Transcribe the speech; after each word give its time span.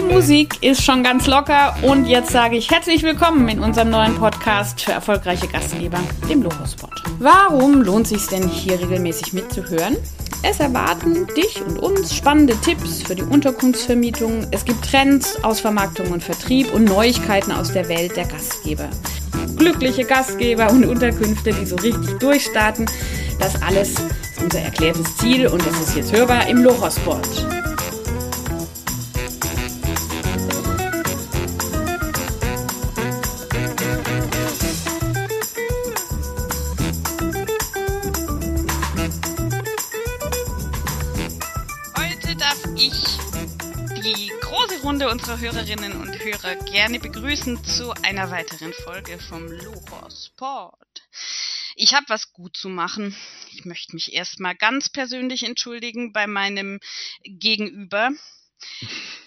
Die 0.00 0.14
Musik 0.14 0.62
ist 0.62 0.82
schon 0.82 1.02
ganz 1.02 1.26
locker 1.26 1.76
und 1.82 2.06
jetzt 2.06 2.30
sage 2.30 2.56
ich 2.56 2.70
herzlich 2.70 3.02
willkommen 3.02 3.46
in 3.50 3.60
unserem 3.60 3.90
neuen 3.90 4.14
Podcast 4.14 4.80
für 4.80 4.92
erfolgreiche 4.92 5.46
Gastgeber, 5.46 5.98
dem 6.26 6.42
Logospot. 6.42 7.02
Warum 7.18 7.82
lohnt 7.82 8.08
sich 8.08 8.26
denn 8.28 8.48
hier 8.48 8.80
regelmäßig 8.80 9.34
mitzuhören? 9.34 9.98
Es 10.42 10.58
erwarten 10.58 11.26
dich 11.36 11.60
und 11.60 11.78
uns 11.78 12.16
spannende 12.16 12.56
Tipps 12.62 13.02
für 13.02 13.14
die 13.14 13.24
Unterkunftsvermietung. 13.24 14.46
Es 14.52 14.64
gibt 14.64 14.90
Trends 14.90 15.44
aus 15.44 15.60
Vermarktung 15.60 16.10
und 16.12 16.22
Vertrieb 16.22 16.72
und 16.72 16.84
Neuigkeiten 16.84 17.52
aus 17.52 17.70
der 17.72 17.86
Welt 17.90 18.16
der 18.16 18.24
Gastgeber. 18.24 18.88
Glückliche 19.56 20.04
Gastgeber 20.04 20.70
und 20.70 20.86
Unterkünfte, 20.86 21.52
die 21.52 21.66
so 21.66 21.76
richtig 21.76 22.18
durchstarten. 22.20 22.86
Das 23.38 23.60
alles 23.60 23.90
ist 23.90 24.42
unser 24.42 24.60
erklärtes 24.60 25.18
Ziel 25.18 25.46
und 25.46 25.60
es 25.66 25.78
ist 25.78 25.94
jetzt 25.94 26.12
hörbar 26.12 26.48
im 26.48 26.62
Lochosport. 26.62 27.28
Runde 44.82 45.10
unserer 45.10 45.38
Hörerinnen 45.38 46.00
und 46.00 46.18
Hörer 46.24 46.56
gerne 46.56 46.98
begrüßen 46.98 47.62
zu 47.64 47.92
einer 48.02 48.30
weiteren 48.30 48.72
Folge 48.72 49.18
vom 49.18 49.46
Lochosport. 49.46 51.02
Ich 51.74 51.94
habe 51.94 52.06
was 52.08 52.32
gut 52.32 52.56
zu 52.56 52.70
machen. 52.70 53.14
Ich 53.52 53.66
möchte 53.66 53.94
mich 53.94 54.14
erstmal 54.14 54.54
ganz 54.54 54.88
persönlich 54.88 55.42
entschuldigen 55.42 56.14
bei 56.14 56.26
meinem 56.26 56.80
Gegenüber. 57.22 58.10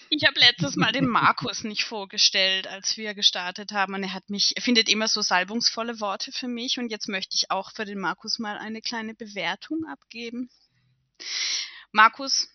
Ich 0.08 0.24
habe 0.26 0.40
letztes 0.40 0.74
Mal 0.74 0.90
den 0.90 1.06
Markus 1.06 1.62
nicht 1.62 1.84
vorgestellt, 1.84 2.66
als 2.66 2.96
wir 2.96 3.14
gestartet 3.14 3.70
haben. 3.70 3.94
Und 3.94 4.02
er 4.02 4.12
hat 4.12 4.30
mich, 4.30 4.56
er 4.56 4.62
findet 4.62 4.88
immer 4.88 5.06
so 5.06 5.22
salbungsvolle 5.22 6.00
Worte 6.00 6.32
für 6.32 6.48
mich. 6.48 6.78
Und 6.78 6.90
jetzt 6.90 7.08
möchte 7.08 7.36
ich 7.36 7.52
auch 7.52 7.70
für 7.72 7.84
den 7.84 8.00
Markus 8.00 8.40
mal 8.40 8.58
eine 8.58 8.80
kleine 8.80 9.14
Bewertung 9.14 9.84
abgeben. 9.86 10.50
Markus, 11.92 12.48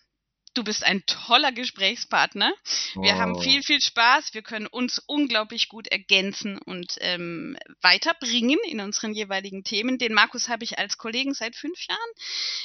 du 0.54 0.64
bist 0.64 0.84
ein 0.84 1.02
toller 1.06 1.52
Gesprächspartner. 1.52 2.52
Wir 2.94 3.16
haben 3.16 3.36
Oh. 3.36 3.40
viel, 3.40 3.62
viel 3.62 3.80
Spaß. 3.80 4.34
Wir 4.34 4.42
können 4.42 4.66
uns 4.66 4.98
unglaublich 5.06 5.68
gut 5.68 5.86
ergänzen 5.88 6.58
und 6.58 6.94
ähm, 7.00 7.56
weiterbringen 7.82 8.58
in 8.68 8.80
unseren 8.80 9.12
jeweiligen 9.14 9.62
Themen. 9.64 9.98
Den 9.98 10.12
Markus 10.12 10.48
habe 10.48 10.64
ich 10.64 10.78
als 10.78 10.98
Kollegen 10.98 11.34
seit 11.34 11.56
fünf 11.56 11.78
Jahren. 11.88 12.10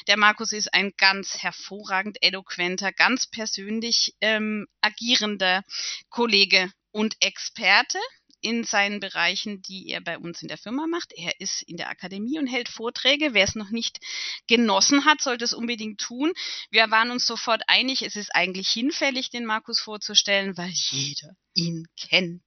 Der 0.07 0.17
Markus 0.17 0.51
ist 0.51 0.73
ein 0.73 0.93
ganz 0.97 1.43
hervorragend 1.43 2.17
eloquenter, 2.21 2.91
ganz 2.91 3.27
persönlich 3.27 4.13
ähm, 4.21 4.67
agierender 4.81 5.63
Kollege 6.09 6.71
und 6.91 7.15
Experte 7.19 7.99
in 8.45 8.63
seinen 8.63 8.99
Bereichen, 8.99 9.63
die 9.63 9.89
er 9.89 10.01
bei 10.01 10.19
uns 10.19 10.43
in 10.43 10.47
der 10.47 10.59
Firma 10.59 10.85
macht. 10.85 11.11
Er 11.15 11.33
ist 11.39 11.63
in 11.63 11.77
der 11.77 11.89
Akademie 11.89 12.37
und 12.37 12.45
hält 12.45 12.69
Vorträge. 12.69 13.33
Wer 13.33 13.43
es 13.43 13.55
noch 13.55 13.71
nicht 13.71 13.97
genossen 14.47 15.03
hat, 15.03 15.19
sollte 15.19 15.43
es 15.43 15.53
unbedingt 15.53 15.99
tun. 15.99 16.31
Wir 16.69 16.91
waren 16.91 17.09
uns 17.09 17.25
sofort 17.25 17.63
einig, 17.65 18.03
es 18.03 18.15
ist 18.15 18.35
eigentlich 18.35 18.69
hinfällig, 18.69 19.31
den 19.31 19.45
Markus 19.45 19.79
vorzustellen, 19.79 20.55
weil 20.57 20.69
jeder 20.69 21.35
ihn 21.55 21.87
kennt. 21.97 22.41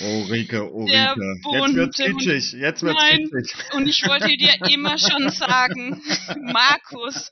Oh, 0.00 0.22
Rike, 0.30 0.72
oh, 0.72 0.84
Rike. 0.84 1.14
Jetzt 1.52 1.74
wird's 1.74 1.96
kitschig. 1.98 2.52
Jetzt 2.52 2.82
wird's 2.82 3.02
Nein. 3.02 3.28
kitschig. 3.28 3.74
Und 3.74 3.86
ich 3.86 4.06
wollte 4.06 4.28
dir 4.28 4.54
immer 4.70 4.96
schon 4.96 5.28
sagen, 5.30 6.00
Markus. 6.40 7.30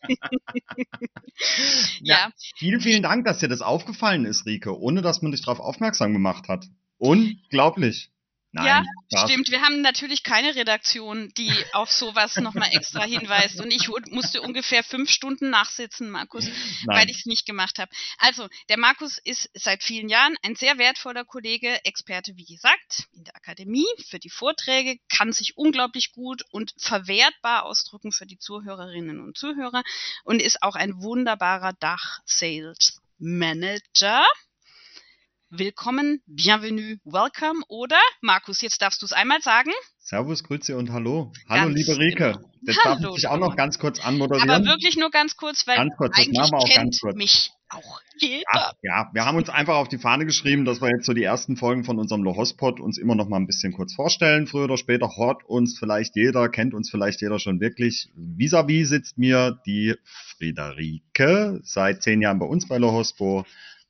ja, 2.00 2.30
Vielen, 2.58 2.80
vielen 2.82 3.02
Dank, 3.02 3.24
dass 3.24 3.38
dir 3.38 3.48
das 3.48 3.62
aufgefallen 3.62 4.26
ist, 4.26 4.44
Rike, 4.44 4.78
ohne 4.78 5.00
dass 5.00 5.22
man 5.22 5.32
dich 5.32 5.40
darauf 5.40 5.60
aufmerksam 5.60 6.12
gemacht 6.12 6.48
hat. 6.48 6.66
Unglaublich. 7.02 8.10
Nein, 8.52 8.86
Ja. 9.10 9.26
Stimmt, 9.26 9.50
wir 9.50 9.60
haben 9.60 9.80
natürlich 9.80 10.22
keine 10.22 10.54
Redaktion, 10.54 11.32
die 11.36 11.50
auf 11.72 11.90
sowas 11.90 12.36
nochmal 12.36 12.68
extra 12.72 13.02
hinweist. 13.04 13.60
Und 13.60 13.72
ich 13.72 13.88
musste 14.10 14.40
ungefähr 14.40 14.84
fünf 14.84 15.10
Stunden 15.10 15.50
nachsitzen, 15.50 16.10
Markus, 16.10 16.46
weil 16.86 16.98
Nein. 16.98 17.08
ich 17.08 17.18
es 17.18 17.26
nicht 17.26 17.44
gemacht 17.44 17.80
habe. 17.80 17.90
Also, 18.18 18.48
der 18.68 18.78
Markus 18.78 19.18
ist 19.18 19.50
seit 19.54 19.82
vielen 19.82 20.08
Jahren 20.08 20.36
ein 20.42 20.54
sehr 20.54 20.78
wertvoller 20.78 21.24
Kollege, 21.24 21.84
Experte, 21.84 22.36
wie 22.36 22.44
gesagt, 22.44 23.08
in 23.14 23.24
der 23.24 23.34
Akademie 23.34 23.86
für 24.08 24.20
die 24.20 24.30
Vorträge, 24.30 24.98
kann 25.08 25.32
sich 25.32 25.56
unglaublich 25.56 26.12
gut 26.12 26.42
und 26.52 26.72
verwertbar 26.78 27.64
ausdrücken 27.64 28.12
für 28.12 28.26
die 28.26 28.38
Zuhörerinnen 28.38 29.20
und 29.20 29.36
Zuhörer 29.36 29.82
und 30.22 30.40
ist 30.40 30.62
auch 30.62 30.76
ein 30.76 31.02
wunderbarer 31.02 31.72
Dach-Sales 31.80 33.00
Manager. 33.18 34.24
Willkommen, 35.54 36.22
bienvenue, 36.24 36.96
welcome 37.04 37.62
oder 37.68 37.98
Markus, 38.22 38.62
jetzt 38.62 38.80
darfst 38.80 39.02
du 39.02 39.04
es 39.04 39.12
einmal 39.12 39.42
sagen. 39.42 39.70
Servus, 39.98 40.44
Grüße 40.44 40.74
und 40.74 40.90
Hallo. 40.92 41.30
Hallo, 41.46 41.64
Ganz 41.66 41.76
liebe 41.76 41.98
Rike. 41.98 42.32
genau. 42.32 42.50
Das 42.62 42.76
darf 42.76 42.98
Hallo, 42.98 43.10
ich 43.10 43.16
dich 43.16 43.28
auch 43.28 43.36
noch 43.36 43.54
ganz 43.54 43.78
kurz 43.78 44.00
anmoderieren. 44.02 44.48
Aber 44.48 44.64
wirklich 44.64 44.96
nur 44.96 45.10
ganz 45.10 45.36
kurz, 45.36 45.66
weil 45.66 45.76
Ganz 45.76 45.94
kurz, 45.98 46.16
das 46.16 46.24
eigentlich 46.24 46.38
machen 46.38 46.52
wir 46.52 46.56
auch 46.56 46.64
kennt 46.66 46.76
ganz 46.76 47.00
kurz. 47.00 47.16
mich 47.16 47.50
auch 47.68 48.00
jeder. 48.18 48.42
Ach, 48.50 48.72
ja, 48.80 49.10
wir 49.12 49.26
haben 49.26 49.36
uns 49.36 49.50
einfach 49.50 49.74
auf 49.74 49.88
die 49.88 49.98
Fahne 49.98 50.24
geschrieben, 50.24 50.64
dass 50.64 50.80
wir 50.80 50.88
jetzt 50.88 51.04
so 51.04 51.12
die 51.12 51.22
ersten 51.22 51.58
Folgen 51.58 51.84
von 51.84 51.98
unserem 51.98 52.22
Lohospot 52.22 52.80
uns 52.80 52.96
immer 52.96 53.14
noch 53.14 53.28
mal 53.28 53.36
ein 53.36 53.46
bisschen 53.46 53.74
kurz 53.74 53.92
vorstellen. 53.92 54.46
Früher 54.46 54.64
oder 54.64 54.78
später 54.78 55.18
hört 55.18 55.44
uns 55.44 55.78
vielleicht 55.78 56.16
jeder, 56.16 56.48
kennt 56.48 56.72
uns 56.72 56.88
vielleicht 56.90 57.20
jeder 57.20 57.38
schon 57.38 57.60
wirklich. 57.60 58.10
Vis-à-vis 58.16 58.88
sitzt 58.88 59.18
mir 59.18 59.60
die 59.66 59.96
Friederike, 60.02 61.60
seit 61.62 62.02
zehn 62.02 62.22
Jahren 62.22 62.38
bei 62.38 62.46
uns 62.46 62.66
bei 62.68 62.78
Lohospo. 62.78 63.44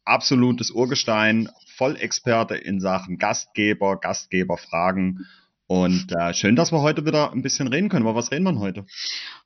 Absolutes 0.05 0.71
Urgestein, 0.71 1.49
Vollexperte 1.77 2.57
in 2.57 2.81
Sachen 2.81 3.19
Gastgeber, 3.19 3.99
Gastgeberfragen. 3.99 5.27
Und 5.67 6.13
äh, 6.13 6.35
schön, 6.35 6.57
dass 6.57 6.73
wir 6.73 6.83
heute 6.83 7.07
wieder 7.07 7.33
ein 7.33 7.43
bisschen 7.43 7.69
reden 7.69 7.89
können. 7.89 8.07
Aber 8.07 8.15
was 8.15 8.31
reden 8.31 8.45
wir 8.45 8.59
heute? 8.59 8.85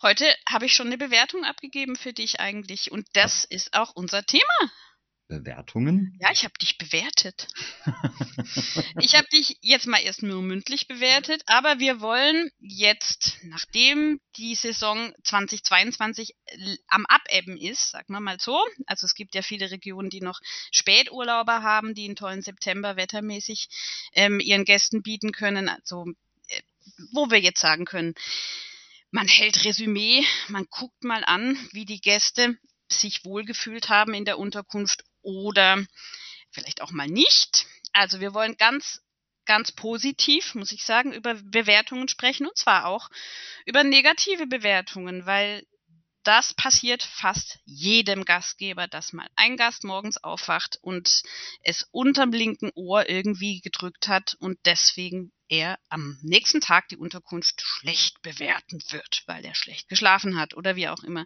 Heute 0.02 0.24
habe 0.48 0.66
ich 0.66 0.72
schon 0.72 0.88
eine 0.88 0.98
Bewertung 0.98 1.44
abgegeben 1.44 1.94
für 1.94 2.12
dich 2.12 2.40
eigentlich 2.40 2.90
und 2.90 3.06
das 3.12 3.44
ist 3.44 3.74
auch 3.74 3.92
unser 3.94 4.24
Thema. 4.24 4.42
Bewertungen? 5.28 6.16
Ja, 6.20 6.30
ich 6.32 6.44
habe 6.44 6.54
dich 6.60 6.78
bewertet. 6.78 7.48
Ich 9.00 9.14
habe 9.14 9.26
dich 9.32 9.58
jetzt 9.60 9.86
mal 9.86 9.98
erst 9.98 10.22
nur 10.22 10.40
mündlich 10.42 10.86
bewertet, 10.86 11.42
aber 11.46 11.78
wir 11.78 12.00
wollen 12.00 12.50
jetzt, 12.60 13.38
nachdem 13.42 14.20
die 14.36 14.54
Saison 14.54 15.12
2022 15.24 16.34
l- 16.46 16.78
am 16.88 17.06
Abebben 17.06 17.56
ist, 17.56 17.90
sagen 17.90 18.12
wir 18.12 18.20
mal 18.20 18.38
so, 18.38 18.58
also 18.86 19.04
es 19.06 19.14
gibt 19.14 19.34
ja 19.34 19.42
viele 19.42 19.70
Regionen, 19.70 20.10
die 20.10 20.20
noch 20.20 20.40
Späturlauber 20.70 21.62
haben, 21.62 21.94
die 21.94 22.04
einen 22.04 22.16
tollen 22.16 22.42
September 22.42 22.96
wettermäßig 22.96 23.68
ähm, 24.12 24.40
ihren 24.40 24.64
Gästen 24.64 25.02
bieten 25.02 25.32
können, 25.32 25.68
also 25.68 26.06
äh, 26.48 26.62
wo 27.12 27.30
wir 27.30 27.40
jetzt 27.40 27.60
sagen 27.60 27.84
können, 27.84 28.14
man 29.10 29.28
hält 29.28 29.64
Resümee, 29.64 30.24
man 30.48 30.66
guckt 30.70 31.02
mal 31.02 31.24
an, 31.24 31.56
wie 31.72 31.84
die 31.84 32.00
Gäste 32.00 32.56
sich 32.90 33.24
wohlgefühlt 33.24 33.88
haben 33.88 34.14
in 34.14 34.24
der 34.24 34.38
Unterkunft 34.38 35.02
oder 35.26 35.84
vielleicht 36.50 36.80
auch 36.80 36.92
mal 36.92 37.08
nicht. 37.08 37.66
Also 37.92 38.20
wir 38.20 38.32
wollen 38.32 38.56
ganz, 38.56 39.02
ganz 39.44 39.72
positiv, 39.72 40.54
muss 40.54 40.72
ich 40.72 40.84
sagen, 40.84 41.12
über 41.12 41.34
Bewertungen 41.34 42.08
sprechen 42.08 42.46
und 42.46 42.56
zwar 42.56 42.86
auch 42.86 43.10
über 43.66 43.84
negative 43.84 44.46
Bewertungen, 44.46 45.26
weil 45.26 45.66
das 46.26 46.54
passiert 46.54 47.04
fast 47.04 47.60
jedem 47.64 48.24
Gastgeber, 48.24 48.88
dass 48.88 49.12
mal 49.12 49.28
ein 49.36 49.56
Gast 49.56 49.84
morgens 49.84 50.16
aufwacht 50.22 50.78
und 50.82 51.22
es 51.62 51.86
unterm 51.92 52.32
linken 52.32 52.70
Ohr 52.74 53.08
irgendwie 53.08 53.60
gedrückt 53.60 54.08
hat 54.08 54.36
und 54.40 54.58
deswegen 54.64 55.32
er 55.48 55.78
am 55.88 56.18
nächsten 56.22 56.60
Tag 56.60 56.88
die 56.88 56.96
Unterkunft 56.96 57.60
schlecht 57.60 58.20
bewerten 58.22 58.82
wird, 58.90 59.22
weil 59.26 59.44
er 59.44 59.54
schlecht 59.54 59.88
geschlafen 59.88 60.36
hat 60.36 60.54
oder 60.54 60.74
wie 60.74 60.88
auch 60.88 61.04
immer. 61.04 61.24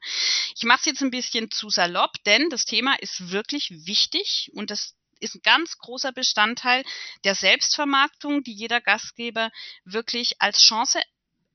Ich 0.54 0.64
mache 0.64 0.80
es 0.80 0.84
jetzt 0.84 1.02
ein 1.02 1.10
bisschen 1.10 1.50
zu 1.50 1.70
salopp, 1.70 2.22
denn 2.26 2.50
das 2.50 2.66
Thema 2.66 2.94
ist 3.00 3.30
wirklich 3.30 3.70
wichtig 3.86 4.50
und 4.52 4.70
das 4.70 4.94
ist 5.20 5.36
ein 5.36 5.42
ganz 5.42 5.78
großer 5.78 6.12
Bestandteil 6.12 6.84
der 7.24 7.34
Selbstvermarktung, 7.34 8.42
die 8.42 8.52
jeder 8.52 8.82
Gastgeber 8.82 9.50
wirklich 9.84 10.42
als 10.42 10.60
Chance 10.62 11.00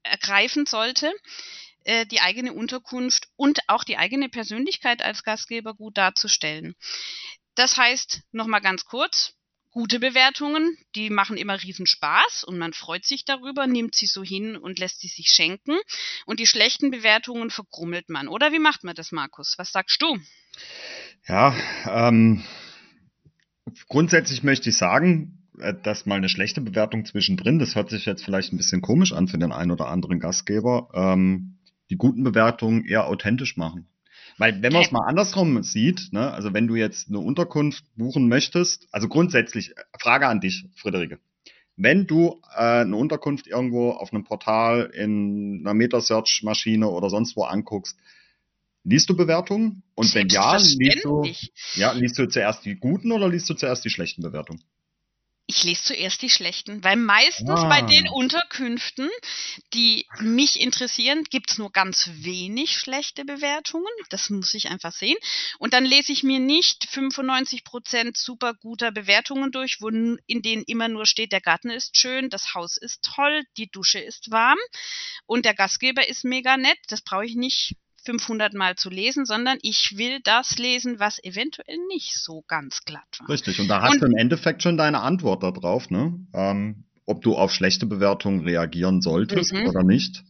ergreifen 0.06 0.66
sollte, 0.66 1.12
äh, 1.86 2.06
die 2.06 2.20
eigene 2.20 2.54
Unterkunft 2.54 3.28
und 3.36 3.60
auch 3.68 3.84
die 3.84 3.98
eigene 3.98 4.30
Persönlichkeit 4.30 5.02
als 5.04 5.24
Gastgeber 5.24 5.74
gut 5.74 5.98
darzustellen. 5.98 6.76
Das 7.56 7.78
heißt, 7.78 8.22
nochmal 8.32 8.62
ganz 8.62 8.86
kurz, 8.86 9.34
gute 9.72 10.00
Bewertungen, 10.00 10.78
die 10.96 11.10
machen 11.10 11.38
immer 11.38 11.62
riesen 11.62 11.86
Spaß 11.86 12.46
und 12.46 12.58
man 12.58 12.74
freut 12.74 13.06
sich 13.06 13.26
darüber, 13.26 13.68
nimmt 13.68 13.94
sie 13.94 14.06
so 14.06 14.24
hin 14.24 14.56
und 14.56 14.80
lässt 14.80 15.02
sie 15.02 15.10
sich 15.10 15.28
schenken. 15.28 15.78
Und 16.26 16.40
die 16.40 16.48
schlechten 16.48 16.92
Bewertungen 16.92 17.50
vergrummelt 17.50 18.10
man. 18.10 18.28
Oder 18.28 18.52
wie 18.52 18.60
macht 18.60 18.84
man 18.84 18.96
das, 18.96 19.12
Markus? 19.12 19.56
Was 19.58 19.72
sagst 19.72 20.02
du? 20.02 20.18
Ja, 21.28 21.56
ähm, 21.88 22.44
grundsätzlich 23.90 24.44
möchte 24.44 24.70
ich 24.70 24.78
sagen, 24.78 25.46
äh, 25.60 25.74
dass 25.84 26.06
mal 26.06 26.16
eine 26.16 26.30
schlechte 26.30 26.62
Bewertung 26.62 27.06
zwischendrin, 27.06 27.60
das 27.60 27.76
hört 27.76 27.90
sich 27.90 28.06
jetzt 28.06 28.24
vielleicht 28.24 28.54
ein 28.54 28.58
bisschen 28.58 28.82
komisch 28.82 29.12
an 29.12 29.28
für 29.28 29.38
den 29.38 29.52
einen 29.52 29.72
oder 29.72 29.88
anderen 29.88 30.20
Gastgeber, 30.20 30.90
ähm, 30.94 31.55
die 31.90 31.98
guten 31.98 32.24
Bewertungen 32.24 32.86
eher 32.86 33.08
authentisch 33.08 33.58
machen. 33.58 33.88
Weil 34.38 34.62
wenn 34.62 34.74
man 34.74 34.82
es 34.82 34.92
mal 34.92 35.06
andersrum 35.08 35.64
sieht, 35.64 36.12
ne, 36.12 36.32
also 36.32 36.54
wenn 36.54 36.68
du 36.68 36.76
jetzt 36.76 37.08
eine 37.08 37.20
Unterkunft 37.20 37.86
buchen 37.96 38.28
möchtest, 38.28 38.88
also 38.92 39.08
grundsätzlich, 39.08 39.74
Frage 40.00 40.28
an 40.28 40.42
dich, 40.42 40.66
Friederike. 40.76 41.20
Wenn 41.78 42.08
du 42.08 42.42
äh, 42.56 42.82
eine 42.82 42.96
Unterkunft 42.96 43.48
irgendwo 43.48 43.92
auf 43.92 44.14
einem 44.14 44.24
Portal 44.24 44.92
in 44.94 45.62
einer 45.62 45.74
Meta-Search-Maschine 45.74 46.90
oder 46.90 47.10
sonst 47.10 47.36
wo 47.36 47.44
anguckst, 47.44 47.98
liest 48.84 49.10
du 49.10 49.16
Bewertungen? 49.16 49.84
Und 49.94 50.14
wenn 50.16 50.30
ja, 50.30 50.56
liest 50.58 51.04
du, 51.04 51.26
ja, 51.76 51.92
liest 51.92 52.18
du 52.18 52.28
zuerst 52.28 52.66
die 52.66 52.76
guten 52.76 53.12
oder 53.12 53.28
liest 53.28 53.50
du 53.50 53.54
zuerst 53.56 53.84
die 53.84 53.90
schlechten 53.90 54.22
Bewertungen? 54.22 54.62
Ich 55.48 55.64
lese 55.64 55.84
zuerst 55.84 56.24
die 56.24 56.30
schlechten, 56.32 56.84
weil 56.84 56.96
meistens 56.96 57.60
ah. 57.60 57.70
bei 57.70 57.84
den 57.84 58.10
Unterkünften, 58.10 59.12
die 59.76 60.08
mich 60.20 60.60
interessieren, 60.60 61.24
gibt's 61.24 61.60
nur 61.60 61.72
ganz 61.72 62.10
wenig 62.14 62.78
schlechte 62.80 63.26
Bewertungen. 63.26 63.86
Das 64.10 64.32
muss 64.32 64.56
ich 64.56 64.70
einfach 64.70 64.92
sehen. 64.92 65.18
Und 65.60 65.74
dann 65.74 65.86
lese 65.86 66.12
ich 66.12 66.24
mir 66.24 66.40
nicht 66.40 66.88
95% 66.92 68.18
super 68.18 68.56
guter 68.56 68.92
Bewertungen 68.92 69.52
durch, 69.52 69.82
wo 69.82 69.90
in 69.90 70.42
denen 70.42 70.64
immer 70.64 70.88
nur 70.88 71.06
steht, 71.06 71.32
der 71.32 71.42
Garten 71.42 71.70
ist 71.70 71.96
schön, 71.96 72.32
das 72.32 72.56
Haus 72.56 72.78
ist 72.78 73.04
toll, 73.04 73.44
die 73.58 73.70
Dusche 73.70 74.00
ist 74.00 74.32
warm 74.32 74.58
und 75.28 75.46
der 75.46 75.54
Gastgeber 75.54 76.08
ist 76.08 76.24
mega 76.24 76.58
nett. 76.58 76.80
Das 76.88 77.04
brauche 77.04 77.26
ich 77.26 77.36
nicht 77.36 77.76
500 78.06 78.54
Mal 78.54 78.76
zu 78.76 78.90
lesen, 78.90 79.26
sondern 79.26 79.58
ich 79.62 79.98
will 79.98 80.20
das 80.24 80.58
lesen, 80.58 81.00
was 81.00 81.24
eventuell 81.24 81.78
nicht 81.90 82.18
so 82.18 82.44
ganz 82.48 82.84
glatt 82.86 83.20
war. 83.20 83.30
Richtig, 83.30 83.60
und 83.60 83.68
da 83.68 83.82
hast 83.82 83.96
und, 83.96 84.02
du 84.02 84.06
im 84.08 84.18
Endeffekt 84.18 84.64
schon 84.64 84.78
deine 84.78 85.02
Antwort 85.02 85.44
darauf, 85.44 85.90
ne? 85.90 86.14
Ähm, 86.34 86.86
ob 87.06 87.22
du 87.22 87.36
auf 87.36 87.52
schlechte 87.52 87.86
Bewertungen 87.86 88.42
reagieren 88.42 89.02
solltest 89.02 89.54
mhm. 89.54 89.68
oder 89.68 89.84
nicht. 89.84 90.24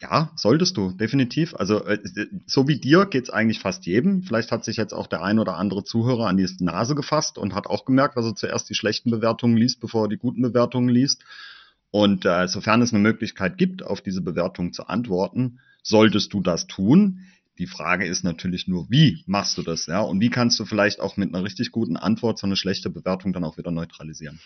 Ja, 0.00 0.30
solltest 0.36 0.76
du, 0.76 0.92
definitiv. 0.92 1.54
Also 1.54 1.84
äh, 1.84 1.98
so 2.46 2.68
wie 2.68 2.78
dir 2.78 3.06
geht's 3.06 3.30
eigentlich 3.30 3.60
fast 3.60 3.86
jedem. 3.86 4.22
Vielleicht 4.22 4.52
hat 4.52 4.64
sich 4.64 4.76
jetzt 4.76 4.92
auch 4.92 5.06
der 5.06 5.22
ein 5.22 5.38
oder 5.38 5.56
andere 5.56 5.84
Zuhörer 5.84 6.26
an 6.26 6.36
die 6.36 6.48
Nase 6.60 6.94
gefasst 6.94 7.38
und 7.38 7.54
hat 7.54 7.66
auch 7.66 7.86
gemerkt, 7.86 8.16
dass 8.16 8.26
er 8.26 8.34
zuerst 8.34 8.68
die 8.68 8.74
schlechten 8.74 9.10
Bewertungen 9.10 9.56
liest, 9.56 9.80
bevor 9.80 10.04
er 10.04 10.08
die 10.08 10.18
guten 10.18 10.42
Bewertungen 10.42 10.90
liest. 10.90 11.24
Und 11.90 12.26
äh, 12.26 12.46
sofern 12.46 12.82
es 12.82 12.92
eine 12.92 13.02
Möglichkeit 13.02 13.56
gibt, 13.56 13.82
auf 13.82 14.02
diese 14.02 14.20
Bewertung 14.20 14.74
zu 14.74 14.86
antworten, 14.86 15.60
solltest 15.86 16.32
du 16.32 16.40
das 16.40 16.66
tun. 16.66 17.20
Die 17.58 17.66
Frage 17.66 18.06
ist 18.06 18.22
natürlich 18.22 18.68
nur, 18.68 18.90
wie 18.90 19.22
machst 19.26 19.56
du 19.56 19.62
das, 19.62 19.86
ja? 19.86 20.00
Und 20.00 20.20
wie 20.20 20.28
kannst 20.28 20.58
du 20.58 20.66
vielleicht 20.66 21.00
auch 21.00 21.16
mit 21.16 21.34
einer 21.34 21.42
richtig 21.42 21.70
guten 21.70 21.96
Antwort 21.96 22.38
so 22.38 22.46
eine 22.46 22.56
schlechte 22.56 22.90
Bewertung 22.90 23.32
dann 23.32 23.44
auch 23.44 23.56
wieder 23.56 23.70
neutralisieren? 23.70 24.40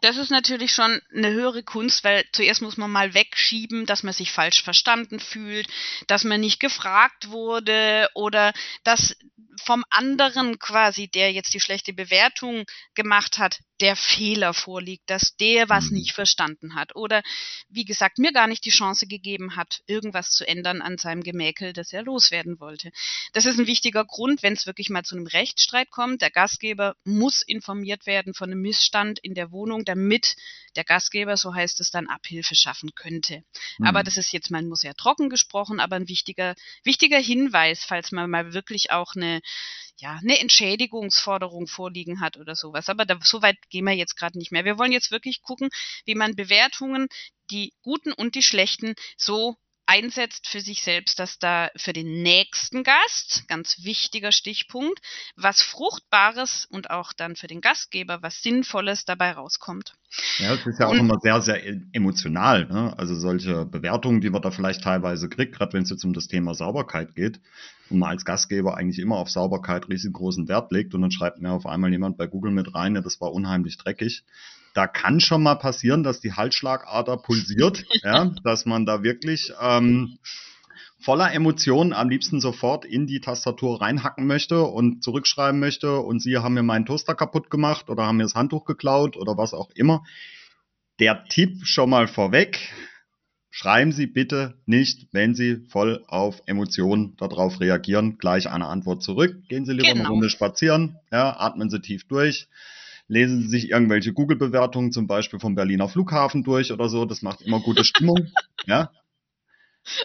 Das 0.00 0.16
ist 0.16 0.30
natürlich 0.30 0.72
schon 0.72 1.00
eine 1.14 1.30
höhere 1.30 1.62
Kunst, 1.62 2.02
weil 2.02 2.24
zuerst 2.32 2.62
muss 2.62 2.76
man 2.76 2.90
mal 2.90 3.14
wegschieben, 3.14 3.86
dass 3.86 4.02
man 4.02 4.14
sich 4.14 4.32
falsch 4.32 4.62
verstanden 4.62 5.20
fühlt, 5.20 5.68
dass 6.08 6.24
man 6.24 6.40
nicht 6.40 6.58
gefragt 6.58 7.30
wurde 7.30 8.08
oder 8.14 8.52
dass 8.82 9.16
vom 9.64 9.84
anderen 9.90 10.58
quasi, 10.58 11.08
der 11.08 11.32
jetzt 11.32 11.54
die 11.54 11.60
schlechte 11.60 11.92
Bewertung 11.92 12.64
gemacht 12.94 13.38
hat, 13.38 13.60
der 13.80 13.96
Fehler 13.96 14.54
vorliegt, 14.54 15.08
dass 15.10 15.36
der 15.36 15.68
was 15.68 15.86
mhm. 15.86 15.98
nicht 15.98 16.12
verstanden 16.12 16.74
hat 16.74 16.96
oder 16.96 17.22
wie 17.68 17.84
gesagt 17.84 18.18
mir 18.18 18.32
gar 18.32 18.46
nicht 18.46 18.64
die 18.64 18.70
Chance 18.70 19.06
gegeben 19.06 19.56
hat, 19.56 19.82
irgendwas 19.86 20.30
zu 20.30 20.46
ändern 20.46 20.82
an 20.82 20.98
seinem 20.98 21.22
Gemäkel, 21.22 21.72
das 21.72 21.92
er 21.92 22.02
loswerden 22.02 22.55
wollte. 22.60 22.90
Das 23.32 23.46
ist 23.46 23.58
ein 23.58 23.66
wichtiger 23.66 24.04
Grund, 24.04 24.42
wenn 24.42 24.52
es 24.52 24.66
wirklich 24.66 24.90
mal 24.90 25.04
zu 25.04 25.16
einem 25.16 25.26
Rechtsstreit 25.26 25.90
kommt. 25.90 26.22
Der 26.22 26.30
Gastgeber 26.30 26.96
muss 27.04 27.42
informiert 27.42 28.06
werden 28.06 28.34
von 28.34 28.50
einem 28.50 28.60
Missstand 28.60 29.18
in 29.18 29.34
der 29.34 29.50
Wohnung, 29.52 29.84
damit 29.84 30.36
der 30.76 30.84
Gastgeber, 30.84 31.36
so 31.36 31.54
heißt 31.54 31.80
es, 31.80 31.90
dann 31.90 32.08
Abhilfe 32.08 32.54
schaffen 32.54 32.94
könnte. 32.94 33.42
Mhm. 33.78 33.86
Aber 33.86 34.02
das 34.02 34.16
ist 34.16 34.32
jetzt 34.32 34.50
mal 34.50 34.62
nur 34.62 34.76
sehr 34.76 34.94
trocken 34.94 35.30
gesprochen, 35.30 35.80
aber 35.80 35.96
ein 35.96 36.08
wichtiger, 36.08 36.54
wichtiger 36.84 37.18
Hinweis, 37.18 37.84
falls 37.84 38.12
man 38.12 38.30
mal 38.30 38.52
wirklich 38.52 38.90
auch 38.90 39.14
eine 39.14 39.40
ja, 39.98 40.18
eine 40.22 40.38
Entschädigungsforderung 40.38 41.66
vorliegen 41.66 42.20
hat 42.20 42.36
oder 42.36 42.54
sowas. 42.54 42.88
Aber 42.88 43.06
da, 43.06 43.18
so 43.22 43.42
weit 43.42 43.56
gehen 43.70 43.84
wir 43.84 43.94
jetzt 43.94 44.16
gerade 44.16 44.38
nicht 44.38 44.52
mehr. 44.52 44.64
Wir 44.64 44.78
wollen 44.78 44.92
jetzt 44.92 45.10
wirklich 45.10 45.42
gucken, 45.42 45.70
wie 46.04 46.14
man 46.14 46.36
Bewertungen, 46.36 47.08
die 47.50 47.72
guten 47.82 48.12
und 48.12 48.34
die 48.34 48.42
schlechten, 48.42 48.94
so 49.16 49.56
einsetzt 49.86 50.48
für 50.48 50.60
sich 50.60 50.82
selbst, 50.82 51.18
dass 51.18 51.38
da 51.38 51.70
für 51.76 51.92
den 51.92 52.22
nächsten 52.22 52.82
Gast, 52.82 53.44
ganz 53.48 53.84
wichtiger 53.84 54.32
Stichpunkt, 54.32 55.00
was 55.36 55.62
Fruchtbares 55.62 56.66
und 56.66 56.90
auch 56.90 57.12
dann 57.12 57.36
für 57.36 57.46
den 57.46 57.60
Gastgeber 57.60 58.22
was 58.22 58.42
Sinnvolles 58.42 59.04
dabei 59.04 59.32
rauskommt. 59.32 59.94
Ja, 60.38 60.56
das 60.56 60.66
ist 60.66 60.80
ja 60.80 60.86
auch 60.86 60.94
immer 60.94 61.18
sehr, 61.20 61.40
sehr 61.40 61.62
emotional. 61.92 62.66
Ne? 62.66 62.94
Also 62.96 63.14
solche 63.14 63.64
Bewertungen, 63.64 64.20
die 64.20 64.30
man 64.30 64.42
da 64.42 64.50
vielleicht 64.50 64.82
teilweise 64.82 65.28
kriegt, 65.28 65.54
gerade 65.54 65.72
wenn 65.72 65.82
es 65.82 65.90
jetzt 65.90 66.04
um 66.04 66.12
das 66.12 66.26
Thema 66.26 66.54
Sauberkeit 66.54 67.14
geht 67.14 67.40
und 67.90 67.98
man 68.00 68.10
als 68.10 68.24
Gastgeber 68.24 68.76
eigentlich 68.76 68.98
immer 68.98 69.16
auf 69.16 69.30
Sauberkeit 69.30 69.88
riesengroßen 69.88 70.48
Wert 70.48 70.72
legt 70.72 70.94
und 70.94 71.02
dann 71.02 71.10
schreibt 71.10 71.40
mir 71.40 71.52
auf 71.52 71.66
einmal 71.66 71.92
jemand 71.92 72.16
bei 72.16 72.26
Google 72.26 72.50
mit 72.52 72.74
rein, 72.74 72.94
ja, 72.96 73.02
das 73.02 73.20
war 73.20 73.32
unheimlich 73.32 73.78
dreckig 73.78 74.24
da 74.76 74.86
kann 74.86 75.20
schon 75.20 75.42
mal 75.42 75.54
passieren, 75.54 76.02
dass 76.02 76.20
die 76.20 76.34
Halsschlagader 76.34 77.16
pulsiert, 77.16 77.84
ja, 78.02 78.30
dass 78.44 78.66
man 78.66 78.84
da 78.84 79.02
wirklich 79.02 79.52
ähm, 79.58 80.18
voller 81.00 81.32
Emotionen 81.32 81.94
am 81.94 82.10
liebsten 82.10 82.42
sofort 82.42 82.84
in 82.84 83.06
die 83.06 83.20
Tastatur 83.20 83.80
reinhacken 83.80 84.26
möchte 84.26 84.64
und 84.64 85.02
zurückschreiben 85.02 85.58
möchte 85.58 86.00
und 86.00 86.20
Sie 86.20 86.36
haben 86.36 86.52
mir 86.52 86.62
meinen 86.62 86.84
Toaster 86.84 87.14
kaputt 87.14 87.48
gemacht 87.48 87.88
oder 87.88 88.04
haben 88.04 88.18
mir 88.18 88.24
das 88.24 88.34
Handtuch 88.34 88.66
geklaut 88.66 89.16
oder 89.16 89.38
was 89.38 89.54
auch 89.54 89.70
immer. 89.74 90.04
Der 91.00 91.24
Tipp 91.24 91.66
schon 91.66 91.88
mal 91.88 92.06
vorweg. 92.06 92.58
Schreiben 93.48 93.92
Sie 93.92 94.06
bitte 94.06 94.60
nicht, 94.66 95.08
wenn 95.12 95.34
Sie 95.34 95.64
voll 95.70 96.04
auf 96.08 96.42
Emotionen 96.44 97.16
darauf 97.16 97.60
reagieren, 97.60 98.18
gleich 98.18 98.50
eine 98.50 98.66
Antwort 98.66 99.02
zurück. 99.02 99.48
Gehen 99.48 99.64
Sie 99.64 99.72
lieber 99.72 99.88
genau. 99.88 100.00
eine 100.00 100.08
Runde 100.10 100.28
spazieren, 100.28 100.98
ja, 101.10 101.34
atmen 101.38 101.70
Sie 101.70 101.80
tief 101.80 102.06
durch 102.06 102.48
lesen 103.08 103.42
Sie 103.42 103.48
sich 103.48 103.70
irgendwelche 103.70 104.12
Google-Bewertungen 104.12 104.92
zum 104.92 105.06
Beispiel 105.06 105.38
vom 105.38 105.54
Berliner 105.54 105.88
Flughafen 105.88 106.42
durch 106.42 106.72
oder 106.72 106.88
so. 106.88 107.04
Das 107.04 107.22
macht 107.22 107.42
immer 107.42 107.60
gute 107.60 107.84
Stimmung. 107.84 108.28
ja. 108.66 108.90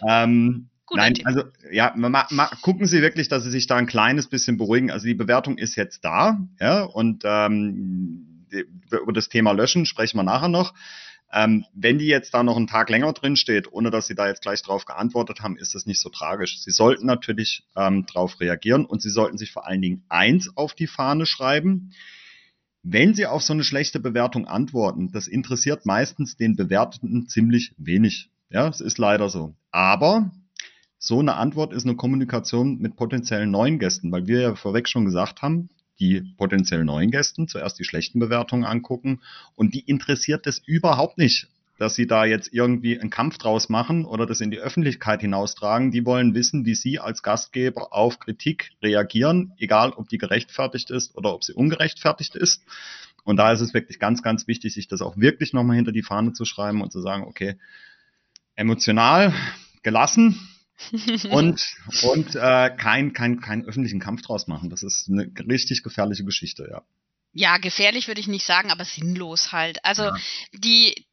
Ähm, 0.06 0.68
nein, 0.94 1.12
Idee. 1.12 1.24
also 1.24 1.42
ja, 1.70 1.92
ma, 1.96 2.26
ma, 2.30 2.46
gucken 2.60 2.86
Sie 2.86 3.02
wirklich, 3.02 3.28
dass 3.28 3.44
Sie 3.44 3.50
sich 3.50 3.66
da 3.66 3.76
ein 3.76 3.86
kleines 3.86 4.28
bisschen 4.28 4.56
beruhigen. 4.56 4.90
Also 4.90 5.06
die 5.06 5.14
Bewertung 5.14 5.58
ist 5.58 5.76
jetzt 5.76 6.04
da, 6.04 6.38
ja, 6.60 6.82
und 6.82 7.22
ähm, 7.24 8.46
über 8.90 9.12
das 9.12 9.28
Thema 9.28 9.52
Löschen 9.52 9.86
sprechen 9.86 10.18
wir 10.18 10.24
nachher 10.24 10.48
noch. 10.48 10.74
Ähm, 11.34 11.64
wenn 11.72 11.98
die 11.98 12.06
jetzt 12.06 12.34
da 12.34 12.42
noch 12.42 12.58
einen 12.58 12.66
Tag 12.66 12.90
länger 12.90 13.10
drin 13.14 13.36
steht, 13.36 13.72
ohne 13.72 13.90
dass 13.90 14.06
Sie 14.06 14.14
da 14.14 14.28
jetzt 14.28 14.42
gleich 14.42 14.62
drauf 14.62 14.84
geantwortet 14.84 15.40
haben, 15.40 15.56
ist 15.56 15.74
das 15.74 15.86
nicht 15.86 15.98
so 15.98 16.10
tragisch. 16.10 16.60
Sie 16.60 16.70
sollten 16.70 17.06
natürlich 17.06 17.64
ähm, 17.74 18.04
darauf 18.06 18.38
reagieren 18.38 18.84
und 18.84 19.00
Sie 19.00 19.08
sollten 19.08 19.38
sich 19.38 19.50
vor 19.50 19.66
allen 19.66 19.80
Dingen 19.80 20.04
eins 20.10 20.54
auf 20.56 20.74
die 20.74 20.86
Fahne 20.86 21.24
schreiben. 21.24 21.92
Wenn 22.84 23.14
Sie 23.14 23.26
auf 23.26 23.42
so 23.42 23.52
eine 23.52 23.62
schlechte 23.62 24.00
Bewertung 24.00 24.48
antworten, 24.48 25.12
das 25.12 25.28
interessiert 25.28 25.86
meistens 25.86 26.36
den 26.36 26.56
Bewerteten 26.56 27.28
ziemlich 27.28 27.72
wenig. 27.76 28.30
Ja, 28.50 28.66
es 28.68 28.80
ist 28.80 28.98
leider 28.98 29.28
so. 29.28 29.54
Aber 29.70 30.32
so 30.98 31.20
eine 31.20 31.34
Antwort 31.34 31.72
ist 31.72 31.84
eine 31.84 31.94
Kommunikation 31.94 32.78
mit 32.78 32.96
potenziellen 32.96 33.50
neuen 33.50 33.78
Gästen, 33.78 34.10
weil 34.10 34.26
wir 34.26 34.40
ja 34.40 34.54
vorweg 34.56 34.88
schon 34.88 35.04
gesagt 35.04 35.42
haben, 35.42 35.70
die 36.00 36.22
potenziell 36.36 36.84
neuen 36.84 37.12
Gästen 37.12 37.46
zuerst 37.46 37.78
die 37.78 37.84
schlechten 37.84 38.18
Bewertungen 38.18 38.64
angucken 38.64 39.20
und 39.54 39.74
die 39.74 39.80
interessiert 39.80 40.48
es 40.48 40.58
überhaupt 40.58 41.18
nicht, 41.18 41.48
dass 41.82 41.96
sie 41.96 42.06
da 42.06 42.24
jetzt 42.24 42.52
irgendwie 42.52 42.96
einen 43.00 43.10
Kampf 43.10 43.38
draus 43.38 43.68
machen 43.68 44.04
oder 44.04 44.24
das 44.24 44.40
in 44.40 44.52
die 44.52 44.60
Öffentlichkeit 44.60 45.20
hinaustragen. 45.20 45.90
Die 45.90 46.06
wollen 46.06 46.32
wissen, 46.32 46.64
wie 46.64 46.76
sie 46.76 47.00
als 47.00 47.24
Gastgeber 47.24 47.92
auf 47.92 48.20
Kritik 48.20 48.70
reagieren, 48.80 49.52
egal 49.58 49.90
ob 49.90 50.08
die 50.08 50.18
gerechtfertigt 50.18 50.90
ist 50.92 51.16
oder 51.16 51.34
ob 51.34 51.42
sie 51.42 51.54
ungerechtfertigt 51.54 52.36
ist. 52.36 52.62
Und 53.24 53.36
da 53.36 53.50
ist 53.50 53.62
es 53.62 53.74
wirklich 53.74 53.98
ganz, 53.98 54.22
ganz 54.22 54.46
wichtig, 54.46 54.74
sich 54.74 54.86
das 54.86 55.02
auch 55.02 55.16
wirklich 55.16 55.52
nochmal 55.52 55.74
hinter 55.74 55.90
die 55.90 56.04
Fahne 56.04 56.32
zu 56.34 56.44
schreiben 56.44 56.82
und 56.82 56.92
zu 56.92 57.00
sagen, 57.00 57.24
okay, 57.24 57.56
emotional, 58.54 59.34
gelassen, 59.82 60.38
und 61.30 61.60
und 62.02 62.34
äh, 62.36 62.70
kein, 62.76 63.12
kein, 63.12 63.40
keinen 63.40 63.64
öffentlichen 63.64 64.00
Kampf 64.00 64.22
draus 64.22 64.46
machen. 64.46 64.70
Das 64.70 64.84
ist 64.84 65.08
eine 65.08 65.30
richtig 65.48 65.82
gefährliche 65.82 66.24
Geschichte, 66.24 66.68
ja. 66.70 66.82
Ja, 67.32 67.56
gefährlich 67.56 68.08
würde 68.08 68.20
ich 68.20 68.28
nicht 68.28 68.44
sagen, 68.44 68.70
aber 68.70 68.84
sinnlos 68.84 69.52
halt. 69.52 69.84
Also 69.84 70.02
ja. 70.02 70.16
die 70.52 71.06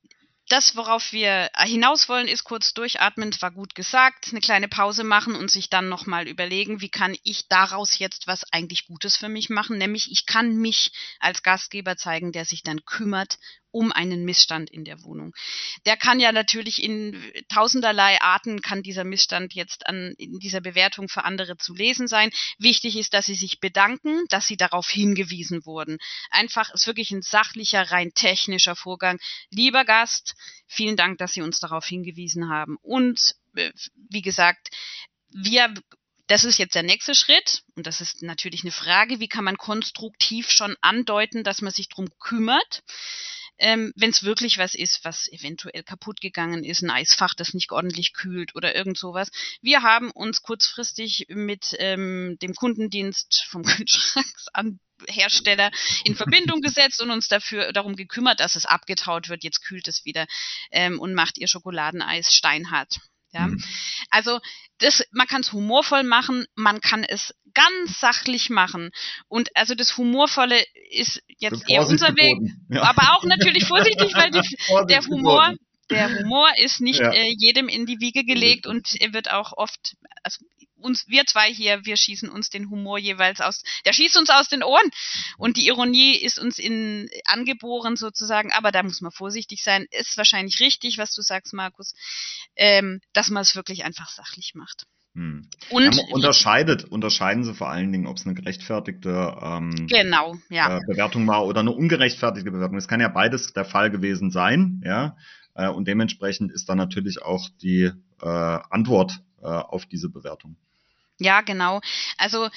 das, 0.50 0.76
worauf 0.76 1.14
wir 1.14 1.50
hinaus 1.58 2.10
wollen, 2.10 2.28
ist 2.28 2.44
kurz 2.44 2.74
durchatmen, 2.74 3.34
war 3.40 3.52
gut 3.52 3.76
gesagt, 3.76 4.30
eine 4.32 4.42
kleine 4.42 4.68
Pause 4.68 5.04
machen 5.04 5.36
und 5.36 5.50
sich 5.50 5.70
dann 5.70 5.90
nochmal 5.90 6.28
überlegen, 6.28 6.82
wie 6.82 6.90
kann 6.90 7.16
ich 7.24 7.48
daraus 7.48 8.00
jetzt 8.00 8.28
was 8.28 8.52
eigentlich 8.52 8.88
Gutes 8.88 9.16
für 9.16 9.30
mich 9.30 9.50
machen, 9.50 9.78
nämlich 9.78 10.12
ich 10.12 10.26
kann 10.26 10.58
mich 10.58 10.92
als 11.20 11.44
Gastgeber 11.44 11.96
zeigen, 11.98 12.32
der 12.32 12.46
sich 12.46 12.64
dann 12.64 12.84
kümmert 12.84 13.38
um 13.72 13.92
einen 13.92 14.26
Missstand 14.26 14.70
in 14.70 14.84
der 14.84 15.04
Wohnung. 15.04 15.34
Der 15.86 15.98
kann 15.98 16.20
ja 16.20 16.32
natürlich 16.32 16.82
in 16.82 17.32
tausenderlei 17.50 18.22
Arten 18.22 18.62
kann 18.62 18.84
dieser 18.84 19.04
Missstand 19.04 19.54
jetzt 19.54 19.88
an 19.88 20.14
in 20.18 20.40
dieser 20.40 20.62
Bewertung 20.62 21.10
für 21.10 21.24
andere 21.24 21.58
zu 21.58 21.74
lesen 21.74 22.08
sein. 22.08 22.32
Wichtig 22.58 22.98
ist, 22.98 23.14
dass 23.14 23.26
sie 23.26 23.36
sich 23.36 23.60
bedanken, 23.60 24.24
dass 24.30 24.48
sie 24.48 24.58
darauf 24.58 24.90
hingewiesen 24.90 25.66
wurden. 25.66 25.98
Einfach 26.30 26.74
ist 26.74 26.88
wirklich 26.88 27.12
ein 27.12 27.22
sachlicher, 27.22 27.92
rein 27.92 28.12
technischer 28.14 28.76
Vorgang. 28.76 29.20
Lieber 29.52 29.86
Gast, 29.86 30.36
vielen 30.68 30.96
Dank, 30.96 31.18
dass 31.18 31.34
Sie 31.34 31.42
uns 31.42 31.60
darauf 31.60 31.86
hingewiesen 31.86 32.50
haben. 32.50 32.78
Und 32.82 33.36
äh, 33.56 33.72
wie 34.10 34.22
gesagt, 34.22 34.70
wir 35.32 35.74
das 36.30 36.44
ist 36.44 36.60
jetzt 36.60 36.76
der 36.76 36.84
nächste 36.84 37.16
Schritt 37.16 37.64
und 37.76 37.88
das 37.88 38.02
ist 38.02 38.22
natürlich 38.22 38.62
eine 38.62 38.72
Frage, 38.72 39.20
wie 39.20 39.28
kann 39.28 39.44
man 39.44 39.58
konstruktiv 39.58 40.52
schon 40.52 40.76
andeuten, 40.80 41.44
dass 41.44 41.62
man 41.62 41.74
sich 41.74 41.90
drum 41.90 42.08
kümmert 42.20 42.84
ähm, 43.60 43.94
wenn 43.96 44.10
es 44.10 44.24
wirklich 44.24 44.58
was 44.58 44.74
ist, 44.74 45.04
was 45.04 45.32
eventuell 45.32 45.84
kaputt 45.84 46.22
gegangen 46.22 46.64
ist, 46.64 46.82
ein 46.82 46.90
Eisfach, 46.90 47.36
das 47.36 47.54
nicht 47.54 47.72
ordentlich 47.72 48.14
kühlt 48.14 48.56
oder 48.56 48.76
irgend 48.76 48.98
sowas. 48.98 49.30
Wir 49.62 49.84
haben 49.84 50.10
uns 50.12 50.42
kurzfristig 50.42 51.28
mit 51.30 51.76
ähm, 51.80 52.38
dem 52.42 52.56
Kundendienst 52.56 53.46
vom 53.50 53.64
Kühlschrankhersteller 53.64 55.72
in 56.06 56.16
Verbindung 56.16 56.62
gesetzt 56.62 57.02
und 57.02 57.12
uns 57.12 57.28
dafür 57.28 57.74
darum 57.74 57.96
gekümmert, 57.96 58.40
dass 58.40 58.56
es 58.56 58.66
abgetaut 58.66 59.30
wird. 59.30 59.44
Jetzt 59.44 59.64
kühlt 59.64 59.88
es 59.88 60.06
wieder 60.06 60.26
ähm, 60.72 61.00
und 61.00 61.14
macht 61.14 61.38
ihr 61.38 61.48
Schokoladeneis 61.48 62.34
steinhart. 62.34 63.00
Ja, 63.32 63.48
mhm. 63.48 63.64
also 64.10 64.40
das, 64.80 65.04
man 65.12 65.28
kann 65.28 65.42
es 65.42 65.52
humorvoll 65.52 66.04
machen, 66.04 66.46
man 66.56 66.82
kann 66.82 67.04
es 67.04 67.36
ganz 67.54 68.00
sachlich 68.00 68.50
machen. 68.50 68.92
Und 69.28 69.50
also 69.56 69.76
das 69.76 69.98
Humorvolle 69.98 70.64
ist 70.90 71.22
jetzt 71.38 71.70
eher 71.70 71.88
unser 71.88 72.16
Weg, 72.16 72.38
ja. 72.70 72.84
aber 72.84 73.14
auch 73.14 73.24
natürlich 73.26 73.66
vorsichtig, 73.66 74.14
weil 74.16 74.32
die, 74.32 74.42
der 74.88 75.02
Humor, 75.06 75.54
der 75.90 76.10
Humor 76.20 76.50
ist 76.58 76.82
nicht 76.82 77.00
ja. 77.00 77.12
äh, 77.12 77.34
jedem 77.38 77.68
in 77.68 77.86
die 77.86 78.00
Wiege 78.00 78.24
gelegt 78.24 78.68
und 78.68 79.00
er 79.00 79.14
wird 79.14 79.32
auch 79.32 79.54
oft, 79.54 79.96
also 80.24 80.40
uns, 80.82 81.08
wir 81.08 81.26
zwei 81.26 81.54
hier, 81.54 81.86
wir 81.86 81.98
schießen 81.98 82.30
uns 82.30 82.50
den 82.50 82.70
Humor 82.70 82.98
jeweils 82.98 83.42
aus, 83.42 83.64
der 83.86 83.94
schießt 83.94 84.18
uns 84.18 84.30
aus 84.30 84.48
den 84.48 84.64
Ohren 84.64 84.90
und 85.38 85.58
die 85.58 85.68
Ironie 85.68 86.16
ist 86.16 86.40
uns 86.40 86.58
in, 86.58 87.10
angeboren 87.26 87.96
sozusagen, 87.96 88.52
aber 88.52 88.72
da 88.72 88.84
muss 88.84 89.02
man 89.02 89.12
vorsichtig 89.12 89.64
sein. 89.64 89.86
Ist 89.92 90.18
wahrscheinlich 90.18 90.60
richtig, 90.60 90.98
was 90.98 91.14
du 91.14 91.22
sagst, 91.22 91.54
Markus, 91.54 91.94
ähm, 92.56 93.02
dass 93.14 93.30
man 93.30 93.44
es 93.44 93.56
wirklich 93.56 93.84
einfach 93.84 94.10
sachlich 94.10 94.54
macht. 94.56 94.86
Hm. 95.16 95.48
Und 95.72 95.96
ja, 95.96 96.04
unterscheidet, 96.12 96.86
unterscheiden 96.86 97.44
sie 97.44 97.56
vor 97.56 97.70
allen 97.70 97.92
Dingen, 97.92 98.06
ob 98.06 98.18
es 98.18 98.26
eine 98.26 98.36
gerechtfertigte 98.36 99.38
ähm, 99.42 99.88
genau, 99.90 100.38
ja. 100.50 100.78
äh, 100.78 100.82
Bewertung 100.88 101.28
war 101.28 101.46
oder 101.46 101.62
eine 101.62 101.72
ungerechtfertigte 101.72 102.52
Bewertung. 102.52 102.78
Es 102.78 102.88
kann 102.88 103.02
ja 103.02 103.08
beides 103.08 103.52
der 103.54 103.66
Fall 103.66 103.90
gewesen 103.90 104.30
sein, 104.30 104.82
ja. 104.86 105.18
Äh, 105.56 105.70
und 105.70 105.88
dementsprechend 105.88 106.52
ist 106.52 106.70
dann 106.70 106.78
natürlich 106.78 107.22
auch 107.22 107.50
die 107.62 107.92
äh, 108.22 108.60
Antwort 108.70 109.22
äh, 109.42 109.46
auf 109.46 109.86
diese 109.86 110.10
Bewertung. 110.10 110.56
Ja, 111.20 111.42
genau. 111.42 111.82
Also 112.18 112.50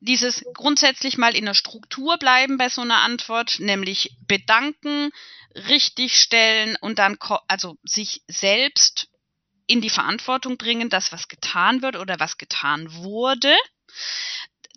dieses 0.00 0.44
grundsätzlich 0.54 1.18
mal 1.18 1.34
in 1.34 1.46
der 1.46 1.54
Struktur 1.54 2.18
bleiben 2.18 2.58
bei 2.58 2.68
so 2.68 2.82
einer 2.82 3.02
Antwort, 3.02 3.60
nämlich 3.60 4.16
bedanken, 4.26 5.10
richtigstellen 5.54 6.76
und 6.80 6.98
dann 6.98 7.16
also 7.48 7.76
sich 7.84 8.22
selbst 8.28 9.08
in 9.66 9.80
die 9.80 9.90
Verantwortung 9.90 10.56
bringen, 10.56 10.90
dass 10.90 11.12
was 11.12 11.28
getan 11.28 11.82
wird 11.82 11.96
oder 11.96 12.18
was 12.18 12.38
getan 12.38 12.92
wurde. 12.94 13.54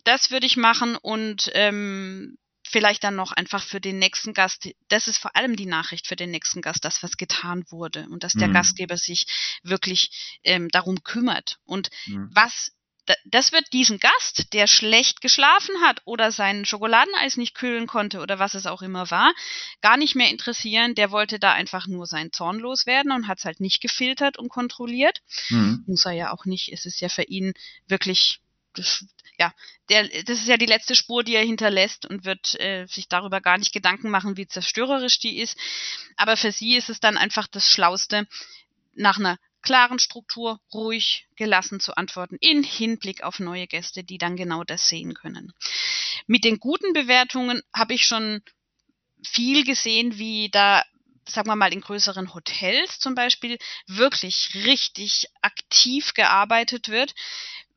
Das 0.04 0.32
würde 0.32 0.46
ich 0.46 0.58
machen 0.58 0.96
und 0.96 1.50
ähm, 1.54 2.38
vielleicht 2.68 3.04
dann 3.04 3.16
noch 3.16 3.32
einfach 3.32 3.64
für 3.64 3.82
den 3.82 4.00
nächsten 4.00 4.34
Gast, 4.34 4.70
das 4.88 5.08
ist 5.08 5.18
vor 5.18 5.36
allem 5.36 5.56
die 5.56 5.66
Nachricht 5.66 6.08
für 6.08 6.16
den 6.16 6.32
nächsten 6.32 6.62
Gast, 6.62 6.86
dass 6.86 7.04
was 7.04 7.18
getan 7.18 7.66
wurde 7.70 8.08
und 8.10 8.24
dass 8.24 8.34
der 8.34 8.48
mhm. 8.48 8.54
Gastgeber 8.54 8.98
sich 8.98 9.26
wirklich 9.64 10.40
ähm, 10.44 10.70
darum 10.70 11.04
kümmert. 11.04 11.60
Und 11.66 11.90
mhm. 12.08 12.30
was 12.34 12.72
das 13.26 13.52
wird 13.52 13.74
diesen 13.74 14.00
Gast, 14.00 14.54
der 14.54 14.68
schlecht 14.68 15.22
geschlafen 15.22 15.76
hat 15.82 16.02
oder 16.06 16.32
sein 16.32 16.66
Schokoladeneis 16.66 17.38
nicht 17.38 17.54
kühlen 17.54 17.88
konnte 17.88 18.22
oder 18.22 18.40
was 18.40 18.54
es 18.54 18.66
auch 18.66 18.82
immer 18.82 19.12
war, 19.12 19.34
gar 19.82 19.98
nicht 19.98 20.16
mehr 20.16 20.30
interessieren. 20.30 20.96
Der 20.96 21.12
wollte 21.12 21.40
da 21.40 21.52
einfach 21.52 21.88
nur 21.88 22.06
sein 22.06 22.32
Zorn 22.32 22.60
loswerden 22.60 23.12
und 23.12 23.28
hat 23.28 23.40
es 23.40 23.46
halt 23.46 23.60
nicht 23.60 23.82
gefiltert 23.82 24.38
und 24.38 24.50
kontrolliert. 24.50 25.22
Mhm. 25.50 25.84
Muss 25.86 26.06
er 26.06 26.14
ja 26.14 26.32
auch 26.32 26.46
nicht. 26.46 26.72
Es 26.72 26.86
ist 26.86 27.02
ja 27.02 27.10
für 27.10 27.24
ihn 27.24 27.54
wirklich, 27.88 28.40
das, 28.74 29.06
ja, 29.44 29.54
der, 29.90 30.08
das 30.24 30.40
ist 30.40 30.48
ja 30.48 30.58
die 30.58 30.66
letzte 30.66 30.96
Spur, 30.96 31.24
die 31.24 31.36
er 31.36 31.44
hinterlässt 31.44 32.06
und 32.06 32.24
wird 32.24 32.60
äh, 32.60 32.86
sich 32.86 33.08
darüber 33.10 33.42
gar 33.42 33.58
nicht 33.58 33.74
Gedanken 33.74 34.10
machen, 34.10 34.38
wie 34.38 34.48
zerstörerisch 34.48 35.20
die 35.20 35.40
ist. 35.40 35.58
Aber 36.16 36.38
für 36.38 36.52
sie 36.52 36.78
ist 36.78 36.90
es 36.90 37.00
dann 37.00 37.18
einfach 37.18 37.48
das 37.48 37.70
Schlauste, 37.70 38.28
nach 38.96 39.18
einer 39.18 39.38
klaren 39.62 40.00
Struktur 40.00 40.60
ruhig 40.74 41.28
gelassen 41.36 41.80
zu 41.80 41.96
antworten 41.96 42.38
in 42.40 42.64
Hinblick 42.64 43.24
auf 43.24 43.40
neue 43.40 43.68
Gäste, 43.68 44.04
die 44.04 44.18
dann 44.18 44.36
genau 44.36 44.64
das 44.64 44.88
sehen 44.88 45.14
können. 45.14 45.54
Mit 46.28 46.44
den 46.44 46.60
guten 46.60 46.94
Bewertungen 46.94 47.62
habe 47.74 47.94
ich 47.94 48.06
schon 48.06 48.42
viel 49.26 49.66
gesehen, 49.66 50.18
wie 50.18 50.50
da 50.50 50.84
sagen 51.28 51.48
wir 51.48 51.56
mal 51.56 51.72
in 51.72 51.80
größeren 51.80 52.34
Hotels 52.34 53.00
zum 53.00 53.16
Beispiel 53.16 53.58
wirklich 53.88 54.50
richtig 54.66 55.28
aktiv 55.42 56.14
gearbeitet 56.14 56.90
wird 56.90 57.16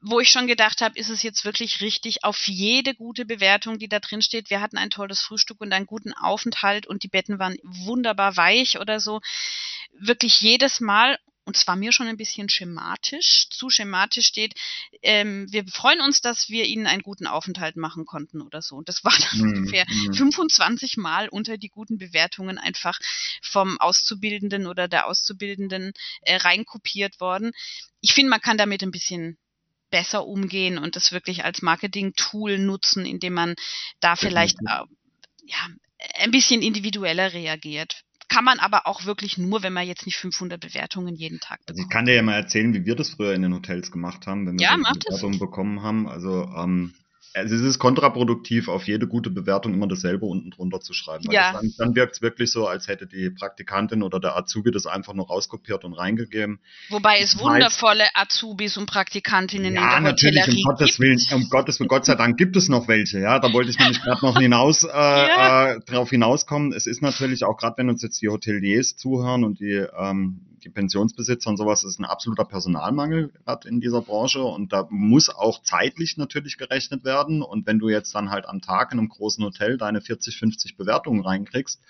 wo 0.00 0.20
ich 0.20 0.30
schon 0.30 0.46
gedacht 0.46 0.82
habe, 0.82 0.98
ist 0.98 1.10
es 1.10 1.22
jetzt 1.22 1.44
wirklich 1.44 1.80
richtig 1.80 2.24
auf 2.24 2.46
jede 2.46 2.94
gute 2.94 3.24
Bewertung, 3.24 3.78
die 3.78 3.88
da 3.88 3.98
drin 3.98 4.22
steht. 4.22 4.50
Wir 4.50 4.60
hatten 4.60 4.76
ein 4.76 4.90
tolles 4.90 5.20
Frühstück 5.20 5.60
und 5.60 5.72
einen 5.72 5.86
guten 5.86 6.12
Aufenthalt 6.12 6.86
und 6.86 7.02
die 7.02 7.08
Betten 7.08 7.38
waren 7.38 7.56
wunderbar 7.62 8.36
weich 8.36 8.78
oder 8.78 9.00
so. 9.00 9.20
Wirklich 9.98 10.40
jedes 10.40 10.80
Mal 10.80 11.18
und 11.46 11.56
zwar 11.56 11.76
mir 11.76 11.92
schon 11.92 12.08
ein 12.08 12.16
bisschen 12.16 12.48
schematisch, 12.48 13.48
zu 13.50 13.70
schematisch 13.70 14.26
steht, 14.26 14.54
ähm, 15.00 15.46
wir 15.50 15.64
freuen 15.68 16.00
uns, 16.00 16.20
dass 16.20 16.48
wir 16.48 16.64
Ihnen 16.64 16.88
einen 16.88 17.02
guten 17.02 17.28
Aufenthalt 17.28 17.76
machen 17.76 18.04
konnten 18.04 18.42
oder 18.42 18.60
so. 18.62 18.74
Und 18.74 18.88
das 18.88 19.04
war 19.04 19.12
dann 19.30 19.40
mhm. 19.40 19.58
ungefähr 19.58 19.86
25 20.12 20.96
Mal 20.96 21.28
unter 21.28 21.56
die 21.56 21.68
guten 21.68 21.98
Bewertungen 21.98 22.58
einfach 22.58 22.98
vom 23.42 23.78
Auszubildenden 23.78 24.66
oder 24.66 24.88
der 24.88 25.06
Auszubildenden 25.06 25.92
äh, 26.22 26.34
reinkopiert 26.36 27.20
worden. 27.20 27.52
Ich 28.00 28.12
finde, 28.12 28.30
man 28.30 28.40
kann 28.40 28.58
damit 28.58 28.82
ein 28.82 28.90
bisschen 28.90 29.38
besser 29.96 30.26
umgehen 30.26 30.76
und 30.76 30.94
das 30.94 31.10
wirklich 31.10 31.46
als 31.46 31.62
Marketing-Tool 31.62 32.58
nutzen, 32.58 33.06
indem 33.06 33.32
man 33.32 33.54
da 34.00 34.14
vielleicht 34.14 34.58
äh, 34.60 34.82
ja, 35.46 35.68
ein 36.18 36.30
bisschen 36.30 36.60
individueller 36.60 37.32
reagiert 37.32 38.02
kann 38.28 38.44
man 38.44 38.58
aber 38.58 38.88
auch 38.88 39.04
wirklich 39.04 39.38
nur, 39.38 39.62
wenn 39.62 39.72
man 39.72 39.86
jetzt 39.86 40.04
nicht 40.04 40.16
500 40.16 40.60
Bewertungen 40.60 41.14
jeden 41.14 41.38
Tag 41.38 41.60
bekommt. 41.60 41.78
Also 41.78 41.82
ich 41.82 41.88
kann 41.88 42.06
dir 42.06 42.14
ja 42.16 42.22
mal 42.22 42.34
erzählen, 42.34 42.74
wie 42.74 42.84
wir 42.84 42.96
das 42.96 43.10
früher 43.10 43.32
in 43.34 43.42
den 43.42 43.54
Hotels 43.54 43.92
gemacht 43.92 44.26
haben, 44.26 44.48
wenn 44.48 44.58
wir 44.58 44.64
ja, 44.64 44.76
Bewertungen 44.76 45.38
bekommen 45.38 45.82
haben. 45.82 46.08
Also 46.08 46.42
ähm, 46.56 46.92
also 47.36 47.54
es 47.54 47.60
ist 47.60 47.78
kontraproduktiv, 47.78 48.68
auf 48.68 48.86
jede 48.86 49.06
gute 49.06 49.30
Bewertung 49.30 49.74
immer 49.74 49.86
dasselbe 49.86 50.24
unten 50.26 50.50
drunter 50.50 50.80
zu 50.80 50.94
schreiben. 50.94 51.30
Ja. 51.30 51.52
Dann, 51.52 51.72
dann 51.76 51.94
wirkt 51.94 52.14
es 52.14 52.22
wirklich 52.22 52.50
so, 52.50 52.66
als 52.66 52.88
hätte 52.88 53.06
die 53.06 53.30
Praktikantin 53.30 54.02
oder 54.02 54.18
der 54.18 54.36
Azubi 54.36 54.70
das 54.70 54.86
einfach 54.86 55.12
nur 55.12 55.26
rauskopiert 55.26 55.84
und 55.84 55.92
reingegeben. 55.92 56.60
Wobei 56.88 57.18
es 57.20 57.38
wundervolle 57.38 58.04
Azubis 58.14 58.76
und 58.78 58.86
Praktikantinnen 58.86 59.74
ja, 59.74 59.98
in 59.98 60.04
der 60.04 60.12
natürlich, 60.12 60.40
Hotellerie 60.40 60.64
um 60.64 60.70
Gottes 60.72 61.00
Willen, 61.00 61.20
um 61.34 61.48
Gottes 61.50 61.78
Willen, 61.78 61.88
Gott 61.88 62.06
sei 62.06 62.14
Dank 62.14 62.38
gibt 62.38 62.56
es 62.56 62.68
noch 62.68 62.88
welche. 62.88 63.18
Ja, 63.18 63.38
da 63.38 63.52
wollte 63.52 63.70
ich 63.70 63.78
nämlich 63.78 64.00
gerade 64.02 64.24
noch 64.24 64.38
hinaus 64.40 64.84
äh, 64.84 64.88
ja. 64.88 65.72
äh, 65.72 65.80
drauf 65.80 66.10
hinauskommen. 66.10 66.72
Es 66.72 66.86
ist 66.86 67.02
natürlich 67.02 67.44
auch 67.44 67.58
gerade, 67.58 67.76
wenn 67.76 67.90
uns 67.90 68.02
jetzt 68.02 68.22
die 68.22 68.28
Hoteliers 68.28 68.96
zuhören 68.96 69.44
und 69.44 69.60
die 69.60 69.84
ähm, 69.98 70.40
die 70.66 70.70
Pensionsbesitzer 70.70 71.48
und 71.48 71.56
sowas 71.56 71.84
ist 71.84 72.00
ein 72.00 72.04
absoluter 72.04 72.44
Personalmangel 72.44 73.28
gerade 73.28 73.68
in 73.68 73.80
dieser 73.80 74.02
Branche 74.02 74.42
und 74.42 74.72
da 74.72 74.86
muss 74.90 75.30
auch 75.30 75.62
zeitlich 75.62 76.16
natürlich 76.16 76.58
gerechnet 76.58 77.04
werden. 77.04 77.40
Und 77.40 77.66
wenn 77.66 77.78
du 77.78 77.88
jetzt 77.88 78.14
dann 78.14 78.30
halt 78.30 78.46
am 78.48 78.60
Tag 78.60 78.92
in 78.92 78.98
einem 78.98 79.08
großen 79.08 79.44
Hotel 79.44 79.78
deine 79.78 80.00
40, 80.00 80.36
50 80.36 80.76
Bewertungen 80.76 81.22
reinkriegst, 81.22 81.80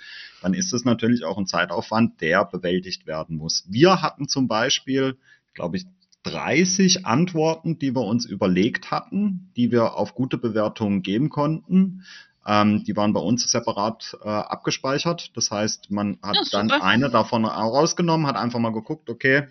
dann 0.43 0.53
ist 0.53 0.75
es 0.75 0.85
natürlich 0.85 1.25
auch 1.25 1.39
ein 1.39 1.47
Zeitaufwand, 1.47 2.21
der 2.21 2.45
bewältigt 2.45 3.07
werden 3.07 3.39
muss. 3.39 3.65
Wir 3.67 4.03
hatten 4.03 4.29
zum 4.29 4.47
Beispiel, 4.47 5.17
glaube 5.55 5.79
ich, 5.79 5.87
30 6.25 7.07
Antworten, 7.07 7.79
die 7.79 7.95
wir 7.95 8.03
uns 8.03 8.27
überlegt 8.27 8.91
hatten, 8.91 9.53
die 9.57 9.71
wir 9.71 9.95
auf 9.95 10.15
gute 10.15 10.37
Bewertungen 10.37 11.03
geben 11.03 11.31
konnten. 11.31 12.03
Ähm, 12.47 12.85
die 12.85 12.97
waren 12.97 13.13
bei 13.13 13.21
uns 13.21 13.51
separat 13.51 14.17
äh, 14.23 14.29
abgespeichert. 14.29 15.37
Das 15.37 15.51
heißt, 15.51 15.91
man 15.91 16.19
hat 16.23 16.37
ja, 16.37 16.43
dann 16.53 16.71
eine 16.71 17.11
davon 17.11 17.45
rausgenommen, 17.45 18.27
hat 18.27 18.37
einfach 18.37 18.61
mal 18.61 18.73
geguckt, 18.73 19.11
okay, 19.11 19.49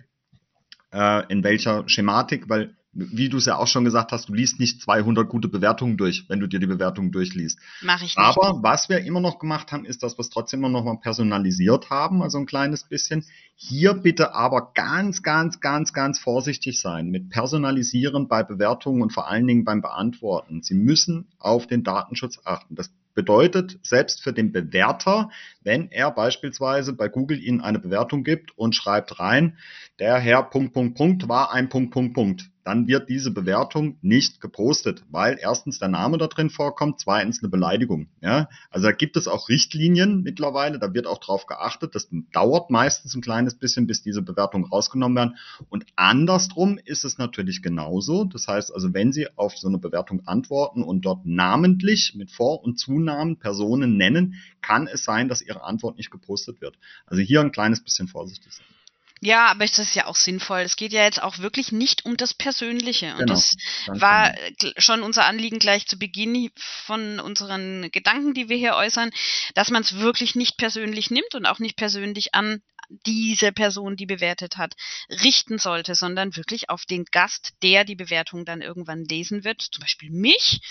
äh, 0.93 1.27
in 1.27 1.43
welcher 1.43 1.87
Schematik, 1.89 2.47
weil 2.49 2.75
wie 2.95 3.27
du 3.27 3.37
es 3.37 3.45
ja 3.45 3.57
auch 3.57 3.67
schon 3.67 3.83
gesagt 3.83 4.13
hast, 4.13 4.29
du 4.29 4.33
liest 4.33 4.59
nicht 4.59 4.81
200 4.81 5.27
gute 5.27 5.49
Bewertungen 5.49 5.97
durch, 5.97 6.29
wenn 6.29 6.39
du 6.39 6.47
dir 6.47 6.59
die 6.59 6.65
Bewertungen 6.65 7.11
durchliest. 7.11 7.59
Mach 7.81 7.97
ich 7.97 8.15
nicht. 8.15 8.17
Aber 8.17 8.63
was 8.63 8.87
wir 8.87 8.99
immer 8.99 9.19
noch 9.19 9.37
gemacht 9.37 9.73
haben, 9.73 9.83
ist, 9.83 10.01
dass 10.01 10.17
wir 10.17 10.21
es 10.21 10.29
trotzdem 10.29 10.61
immer 10.61 10.69
noch 10.69 10.85
mal 10.85 10.97
personalisiert 10.97 11.89
haben, 11.89 12.21
also 12.21 12.37
ein 12.37 12.45
kleines 12.45 12.85
bisschen. 12.85 13.25
Hier 13.55 13.93
bitte 13.93 14.33
aber 14.33 14.71
ganz, 14.73 15.23
ganz, 15.23 15.59
ganz, 15.59 15.91
ganz 15.91 16.19
vorsichtig 16.19 16.79
sein 16.79 17.09
mit 17.09 17.29
Personalisieren 17.29 18.29
bei 18.29 18.43
Bewertungen 18.43 19.01
und 19.01 19.11
vor 19.11 19.27
allen 19.27 19.45
Dingen 19.45 19.65
beim 19.65 19.81
Beantworten. 19.81 20.61
Sie 20.63 20.75
müssen 20.75 21.27
auf 21.37 21.67
den 21.67 21.83
Datenschutz 21.83 22.39
achten. 22.45 22.75
Das 22.75 22.91
bedeutet, 23.15 23.79
selbst 23.81 24.21
für 24.21 24.33
den 24.33 24.51
Bewerter, 24.51 25.31
wenn 25.63 25.89
er 25.89 26.11
beispielsweise 26.11 26.93
bei 26.93 27.07
Google 27.07 27.41
Ihnen 27.41 27.61
eine 27.61 27.79
Bewertung 27.79 28.23
gibt 28.23 28.55
und 28.57 28.75
schreibt 28.75 29.19
rein, 29.19 29.57
der 29.99 30.17
Herr 30.19 30.43
Punkt, 30.43 30.73
Punkt, 30.73 30.97
Punkt 30.97 31.29
war 31.29 31.51
ein 31.51 31.69
Punkt, 31.69 31.91
Punkt, 31.91 32.13
Punkt 32.13 32.49
dann 32.65 32.87
wird 32.87 33.09
diese 33.09 33.29
Bewertung 33.29 33.99
nicht 34.01 34.41
gepostet, 34.41 35.03
weil 35.11 35.37
erstens 35.39 35.77
der 35.77 35.87
Name 35.87 36.17
da 36.17 36.25
drin 36.25 36.49
vorkommt, 36.49 36.99
zweitens 36.99 37.41
eine 37.41 37.49
Beleidigung. 37.49 38.07
Ja? 38.21 38.49
Also 38.71 38.87
da 38.87 38.91
gibt 38.91 39.15
es 39.17 39.27
auch 39.27 39.49
Richtlinien 39.49 40.23
mittlerweile, 40.23 40.79
da 40.79 40.91
wird 40.91 41.05
auch 41.05 41.19
drauf 41.19 41.45
geachtet. 41.45 41.93
Das 41.93 42.09
dauert 42.33 42.71
meistens 42.71 43.13
ein 43.13 43.21
kleines 43.21 43.53
bisschen, 43.53 43.85
bis 43.85 44.01
diese 44.01 44.23
Bewertungen 44.23 44.65
rausgenommen 44.65 45.15
werden. 45.15 45.37
Und 45.69 45.85
andersrum 45.95 46.79
ist 46.83 47.05
es 47.05 47.19
natürlich 47.19 47.61
genauso. 47.61 48.25
Das 48.25 48.47
heißt 48.47 48.73
also, 48.73 48.95
wenn 48.95 49.13
Sie 49.13 49.27
auf 49.37 49.55
so 49.55 49.67
eine 49.67 49.77
Bewertung 49.77 50.25
antworten 50.25 50.81
und 50.81 51.05
dort 51.05 51.23
namentlich 51.23 52.15
mit 52.15 52.31
Vor- 52.31 52.63
und 52.63 52.79
Zunamen 52.79 53.37
Personen 53.37 53.95
nennen, 53.95 54.41
kann 54.63 54.87
es 54.87 55.03
sein, 55.03 55.29
dass 55.29 55.43
Ihre 55.43 55.63
Antwort 55.63 55.97
nicht 55.97 56.09
gepostet 56.09 56.61
wird. 56.61 56.79
Also 57.05 57.21
hier 57.21 57.41
ein 57.41 57.51
kleines 57.51 57.83
bisschen 57.83 58.07
vorsichtig 58.07 58.53
sein. 58.53 58.74
Ja, 59.21 59.47
aber 59.47 59.65
das 59.65 59.79
ist 59.79 59.95
ja 59.95 60.07
auch 60.07 60.15
sinnvoll. 60.15 60.61
Es 60.61 60.75
geht 60.75 60.91
ja 60.91 61.03
jetzt 61.03 61.21
auch 61.23 61.39
wirklich 61.39 61.71
nicht 61.71 62.05
um 62.05 62.17
das 62.17 62.33
Persönliche. 62.33 63.13
Und 63.13 63.19
Genau, 63.19 63.33
das 63.33 63.55
war 63.87 64.33
genau. 64.33 64.73
schon 64.77 65.03
unser 65.03 65.25
Anliegen 65.25 65.59
gleich 65.59 65.87
zu 65.87 65.97
Beginn 65.97 66.51
von 66.55 67.19
unseren 67.19 67.89
Gedanken, 67.91 68.33
die 68.33 68.49
wir 68.49 68.57
hier 68.57 68.75
äußern, 68.75 69.11
dass 69.53 69.69
man 69.71 69.83
es 69.83 69.95
wirklich 69.97 70.35
nicht 70.35 70.57
persönlich 70.57 71.11
nimmt 71.11 71.33
und 71.33 71.45
auch 71.45 71.59
nicht 71.59 71.77
persönlich 71.77 72.35
an 72.35 72.61
diese 73.05 73.51
Person, 73.51 73.95
die 73.95 74.05
bewertet 74.05 74.57
hat, 74.57 74.75
richten 75.09 75.57
sollte, 75.57 75.95
sondern 75.95 76.35
wirklich 76.35 76.69
auf 76.69 76.85
den 76.85 77.05
Gast, 77.05 77.53
der 77.63 77.83
die 77.83 77.95
Bewertung 77.95 78.45
dann 78.45 78.61
irgendwann 78.61 79.05
lesen 79.05 79.43
wird, 79.43 79.61
zum 79.61 79.81
Beispiel 79.81 80.11
mich, 80.11 80.61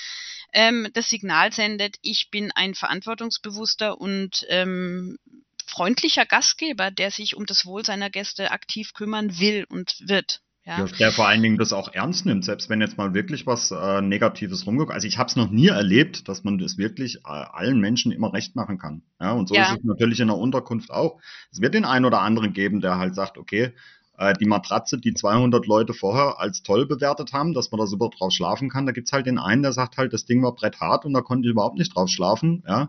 ähm, 0.52 0.88
das 0.92 1.10
Signal 1.10 1.52
sendet, 1.52 1.96
ich 2.02 2.30
bin 2.30 2.52
ein 2.52 2.74
verantwortungsbewusster 2.74 4.00
und 4.00 4.46
ähm, 4.48 5.18
freundlicher 5.66 6.26
Gastgeber, 6.26 6.90
der 6.90 7.10
sich 7.10 7.36
um 7.36 7.46
das 7.46 7.66
Wohl 7.66 7.84
seiner 7.84 8.10
Gäste 8.10 8.50
aktiv 8.50 8.92
kümmern 8.94 9.38
will 9.38 9.64
und 9.68 9.96
wird. 10.00 10.40
Ja. 10.66 10.86
Der 10.98 11.12
vor 11.12 11.28
allen 11.28 11.42
Dingen 11.42 11.58
das 11.58 11.74
auch 11.74 11.92
ernst 11.92 12.24
nimmt, 12.24 12.42
selbst 12.42 12.70
wenn 12.70 12.80
jetzt 12.80 12.96
mal 12.96 13.12
wirklich 13.12 13.46
was 13.46 13.70
äh, 13.70 14.00
Negatives 14.00 14.66
rumgeht. 14.66 14.90
Also 14.90 15.06
ich 15.06 15.18
habe 15.18 15.28
es 15.28 15.36
noch 15.36 15.50
nie 15.50 15.68
erlebt, 15.68 16.26
dass 16.26 16.42
man 16.42 16.56
das 16.56 16.78
wirklich 16.78 17.16
äh, 17.16 17.28
allen 17.28 17.80
Menschen 17.80 18.12
immer 18.12 18.32
recht 18.32 18.56
machen 18.56 18.78
kann. 18.78 19.02
Ja, 19.20 19.32
und 19.32 19.46
so 19.46 19.54
Ja. 19.54 19.72
ist 19.72 19.78
es 19.80 19.84
natürlich 19.84 20.20
in 20.20 20.28
der 20.28 20.38
Unterkunft 20.38 20.90
auch. 20.90 21.20
Es 21.52 21.60
wird 21.60 21.74
den 21.74 21.84
einen 21.84 22.06
oder 22.06 22.22
anderen 22.22 22.54
geben, 22.54 22.80
der 22.80 22.96
halt 22.96 23.14
sagt, 23.14 23.36
okay, 23.36 23.74
äh, 24.16 24.32
die 24.40 24.46
Matratze, 24.46 24.96
die 24.96 25.12
200 25.12 25.66
Leute 25.66 25.92
vorher 25.92 26.40
als 26.40 26.62
toll 26.62 26.86
bewertet 26.86 27.34
haben, 27.34 27.52
dass 27.52 27.70
man 27.70 27.80
da 27.80 27.86
super 27.86 28.08
drauf 28.08 28.32
schlafen 28.32 28.70
kann, 28.70 28.86
da 28.86 28.92
gibt's 28.92 29.12
halt 29.12 29.26
den 29.26 29.38
einen, 29.38 29.62
der 29.62 29.72
sagt 29.72 29.98
halt, 29.98 30.14
das 30.14 30.24
Ding 30.24 30.42
war 30.42 30.54
bretthart 30.54 31.04
und 31.04 31.12
da 31.12 31.20
konnte 31.20 31.46
ich 31.46 31.52
überhaupt 31.52 31.76
nicht 31.76 31.94
drauf 31.94 32.08
schlafen. 32.08 32.62
Ja, 32.66 32.88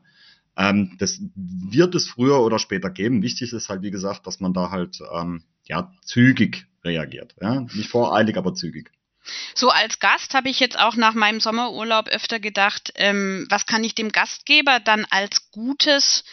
ähm, 0.57 0.95
das 0.99 1.19
wird 1.35 1.95
es 1.95 2.07
früher 2.07 2.39
oder 2.41 2.59
später 2.59 2.89
geben. 2.89 3.21
Wichtig 3.21 3.53
ist 3.53 3.69
halt, 3.69 3.81
wie 3.81 3.91
gesagt, 3.91 4.25
dass 4.27 4.39
man 4.39 4.53
da 4.53 4.71
halt 4.71 4.99
ähm, 5.13 5.43
ja 5.65 5.91
zügig 6.03 6.65
reagiert. 6.83 7.35
Ja? 7.41 7.61
Nicht 7.61 7.89
voreilig, 7.89 8.37
aber 8.37 8.53
zügig. 8.53 8.91
So 9.55 9.69
als 9.69 9.99
Gast 9.99 10.33
habe 10.33 10.49
ich 10.49 10.59
jetzt 10.59 10.77
auch 10.77 10.95
nach 10.95 11.15
meinem 11.15 11.39
Sommerurlaub 11.39 12.07
öfter 12.07 12.39
gedacht, 12.39 12.93
ähm, 12.95 13.47
was 13.49 13.65
kann 13.65 13.83
ich 13.83 13.95
dem 13.95 14.11
Gastgeber 14.11 14.79
dann 14.79 15.05
als 15.09 15.49
Gutes, 15.51 16.23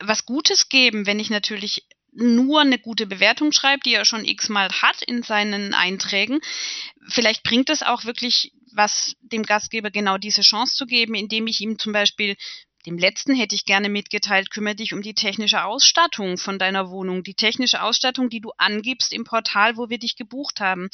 was 0.00 0.24
Gutes 0.24 0.68
geben, 0.68 1.06
wenn 1.06 1.20
ich 1.20 1.28
natürlich 1.28 1.86
nur 2.12 2.60
eine 2.60 2.78
gute 2.78 3.06
Bewertung 3.06 3.52
schreibe, 3.52 3.82
die 3.84 3.94
er 3.94 4.04
schon 4.04 4.24
x-mal 4.24 4.70
hat 4.70 5.02
in 5.02 5.22
seinen 5.22 5.74
Einträgen. 5.74 6.40
Vielleicht 7.08 7.42
bringt 7.42 7.70
es 7.70 7.82
auch 7.82 8.04
wirklich 8.04 8.52
was 8.72 9.14
dem 9.20 9.42
Gastgeber 9.42 9.90
genau 9.90 10.18
diese 10.18 10.42
Chance 10.42 10.74
zu 10.74 10.86
geben, 10.86 11.14
indem 11.14 11.46
ich 11.46 11.60
ihm 11.60 11.78
zum 11.78 11.92
Beispiel 11.92 12.36
dem 12.86 12.98
letzten 12.98 13.34
hätte 13.34 13.54
ich 13.54 13.64
gerne 13.64 13.88
mitgeteilt, 13.88 14.50
kümmere 14.50 14.74
dich 14.74 14.92
um 14.92 15.02
die 15.02 15.14
technische 15.14 15.64
Ausstattung 15.64 16.36
von 16.36 16.58
deiner 16.58 16.90
Wohnung, 16.90 17.22
die 17.22 17.34
technische 17.34 17.82
Ausstattung, 17.82 18.28
die 18.28 18.40
du 18.40 18.52
angibst 18.58 19.12
im 19.12 19.24
Portal, 19.24 19.76
wo 19.76 19.88
wir 19.88 19.98
dich 19.98 20.16
gebucht 20.16 20.60
haben. 20.60 20.88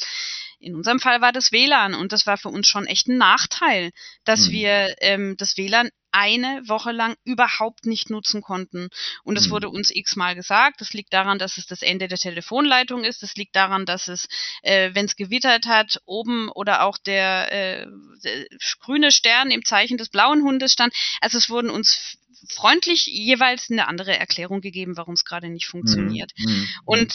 In 0.59 0.75
unserem 0.75 0.99
Fall 0.99 1.21
war 1.21 1.31
das 1.31 1.51
WLAN 1.51 1.93
und 1.93 2.11
das 2.11 2.25
war 2.27 2.37
für 2.37 2.49
uns 2.49 2.67
schon 2.67 2.85
echt 2.85 3.07
ein 3.07 3.17
Nachteil, 3.17 3.91
dass 4.23 4.45
Hm. 4.45 4.51
wir 4.51 4.95
ähm, 5.01 5.35
das 5.37 5.57
WLAN 5.57 5.89
eine 6.11 6.61
Woche 6.67 6.91
lang 6.91 7.15
überhaupt 7.23 7.85
nicht 7.85 8.09
nutzen 8.09 8.41
konnten. 8.41 8.89
Und 9.23 9.37
es 9.37 9.45
Hm. 9.45 9.51
wurde 9.51 9.69
uns 9.69 9.89
x-mal 9.93 10.35
gesagt. 10.35 10.81
Das 10.81 10.93
liegt 10.93 11.13
daran, 11.13 11.39
dass 11.39 11.57
es 11.57 11.65
das 11.65 11.81
Ende 11.81 12.07
der 12.07 12.17
Telefonleitung 12.17 13.03
ist. 13.03 13.23
Das 13.23 13.35
liegt 13.35 13.55
daran, 13.55 13.85
dass 13.85 14.07
es, 14.07 14.27
äh, 14.61 14.91
wenn 14.93 15.05
es 15.05 15.15
gewittert 15.15 15.65
hat, 15.65 16.01
oben 16.05 16.49
oder 16.49 16.83
auch 16.83 16.97
der, 16.97 17.51
äh, 17.51 17.87
der 18.23 18.45
grüne 18.79 19.11
Stern 19.11 19.51
im 19.51 19.65
Zeichen 19.65 19.97
des 19.97 20.09
blauen 20.09 20.43
Hundes 20.43 20.73
stand. 20.73 20.93
Also 21.21 21.37
es 21.37 21.49
wurden 21.49 21.69
uns 21.69 22.17
freundlich 22.49 23.05
jeweils 23.05 23.69
eine 23.69 23.87
andere 23.87 24.17
Erklärung 24.17 24.61
gegeben, 24.61 24.97
warum 24.97 25.13
es 25.13 25.25
gerade 25.25 25.49
nicht 25.49 25.67
funktioniert. 25.67 26.31
Mhm. 26.37 26.67
Und 26.85 27.13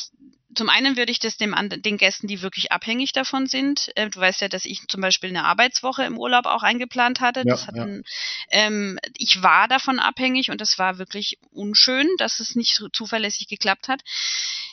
zum 0.56 0.68
einen 0.68 0.96
würde 0.96 1.12
ich 1.12 1.18
das 1.18 1.36
dem 1.36 1.54
den 1.68 1.98
Gästen, 1.98 2.26
die 2.26 2.42
wirklich 2.42 2.72
abhängig 2.72 3.12
davon 3.12 3.46
sind, 3.46 3.90
äh, 3.96 4.08
du 4.08 4.18
weißt 4.18 4.40
ja, 4.40 4.48
dass 4.48 4.64
ich 4.64 4.86
zum 4.88 5.00
Beispiel 5.00 5.30
eine 5.30 5.44
Arbeitswoche 5.44 6.04
im 6.04 6.18
Urlaub 6.18 6.46
auch 6.46 6.62
eingeplant 6.62 7.20
hatte. 7.20 7.40
Ja, 7.40 7.44
das 7.46 7.62
ja. 7.62 7.66
hatten, 7.68 8.04
ähm, 8.50 8.98
ich 9.16 9.42
war 9.42 9.68
davon 9.68 9.98
abhängig 9.98 10.50
und 10.50 10.60
das 10.60 10.78
war 10.78 10.98
wirklich 10.98 11.38
unschön, 11.50 12.08
dass 12.18 12.40
es 12.40 12.56
nicht 12.56 12.74
so 12.74 12.88
zuverlässig 12.88 13.48
geklappt 13.48 13.88
hat. 13.88 14.02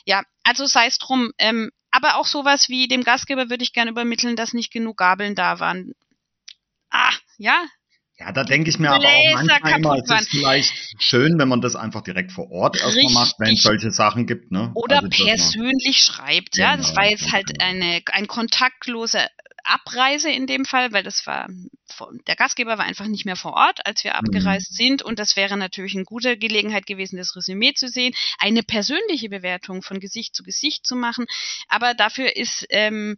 Ja, 0.04 0.22
also 0.42 0.66
sei 0.66 0.86
es 0.86 0.98
drum. 0.98 1.32
Ähm, 1.38 1.70
aber 1.90 2.16
auch 2.16 2.26
sowas 2.26 2.68
wie 2.68 2.88
dem 2.88 3.04
Gastgeber 3.04 3.50
würde 3.50 3.62
ich 3.62 3.72
gerne 3.72 3.92
übermitteln, 3.92 4.34
dass 4.34 4.52
nicht 4.52 4.72
genug 4.72 4.96
Gabeln 4.96 5.36
da 5.36 5.60
waren. 5.60 5.94
Ah, 6.90 7.12
ja, 7.38 7.64
Ja, 8.18 8.30
da 8.30 8.44
denke 8.44 8.70
ich 8.70 8.78
mir 8.78 8.90
aber 8.90 9.08
auch 9.08 9.32
manchmal 9.32 9.78
immer, 9.78 9.96
es 9.98 10.08
ist 10.10 10.30
vielleicht 10.30 10.72
schön, 11.02 11.36
wenn 11.38 11.48
man 11.48 11.60
das 11.60 11.74
einfach 11.74 12.02
direkt 12.02 12.30
vor 12.30 12.50
Ort 12.50 12.76
erstmal 12.80 13.12
macht, 13.12 13.34
wenn 13.38 13.46
es 13.46 13.50
Richtig. 13.52 13.62
solche 13.64 13.90
Sachen 13.90 14.26
gibt. 14.26 14.52
Ne? 14.52 14.70
Oder 14.74 14.96
Also, 15.02 15.08
persönlich 15.08 15.98
schreibt, 15.98 16.56
ja. 16.56 16.76
Das 16.76 16.86
Genau, 16.88 16.96
war 17.00 17.06
jetzt 17.10 17.32
halt 17.32 17.46
genau. 17.46 17.64
eine, 17.64 18.02
ein 18.12 18.28
kontaktlose 18.28 19.26
Abreise 19.64 20.30
in 20.30 20.46
dem 20.46 20.64
Fall, 20.64 20.92
weil 20.92 21.02
das 21.02 21.26
war, 21.26 21.48
der 22.28 22.36
Gastgeber 22.36 22.78
war 22.78 22.84
einfach 22.84 23.06
nicht 23.06 23.24
mehr 23.24 23.34
vor 23.34 23.54
Ort, 23.54 23.84
als 23.86 24.04
Mhm. 24.04 24.08
wir 24.08 24.14
abgereist 24.16 24.74
sind. 24.76 25.02
Und 25.02 25.18
das 25.18 25.36
wäre 25.36 25.56
natürlich 25.56 25.94
eine 25.94 26.04
gute 26.04 26.36
Gelegenheit 26.36 26.86
gewesen, 26.86 27.16
das 27.16 27.34
Resümee 27.34 27.72
zu 27.74 27.88
sehen, 27.88 28.14
eine 28.38 28.62
persönliche 28.62 29.28
Bewertung 29.28 29.82
von 29.82 29.98
Gesicht 30.00 30.36
zu 30.36 30.44
Gesicht 30.44 30.86
zu 30.86 30.94
machen. 30.94 31.24
Aber 31.66 31.94
dafür 31.94 32.36
ist, 32.36 32.66
ähm, 32.70 33.16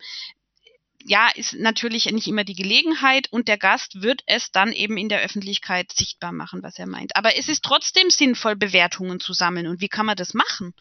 ja, 1.07 1.29
ist 1.35 1.55
natürlich 1.55 2.07
nicht 2.07 2.27
immer 2.27 2.45
die 2.45 2.55
Gelegenheit 2.55 3.29
und 3.31 3.49
der 3.49 3.59
Gast 3.59 4.03
wird 4.03 4.23
es 4.27 4.51
dann 4.51 4.73
eben 4.73 4.97
in 4.97 5.09
der 5.09 5.23
Öffentlichkeit 5.23 5.93
sichtbar 5.93 6.33
machen, 6.33 6.63
was 6.63 6.79
er 6.79 6.87
meint. 6.87 7.15
Aber 7.15 7.37
es 7.37 7.49
ist 7.49 7.63
trotzdem 7.63 8.11
sinnvoll, 8.11 8.57
Bewertungen 8.57 9.21
zu 9.21 9.33
sammeln. 9.33 9.69
Und 9.69 9.81
wie 9.81 9.89
kann 9.89 10.07
man 10.07 10.17
das 10.17 10.35
machen? 10.35 10.75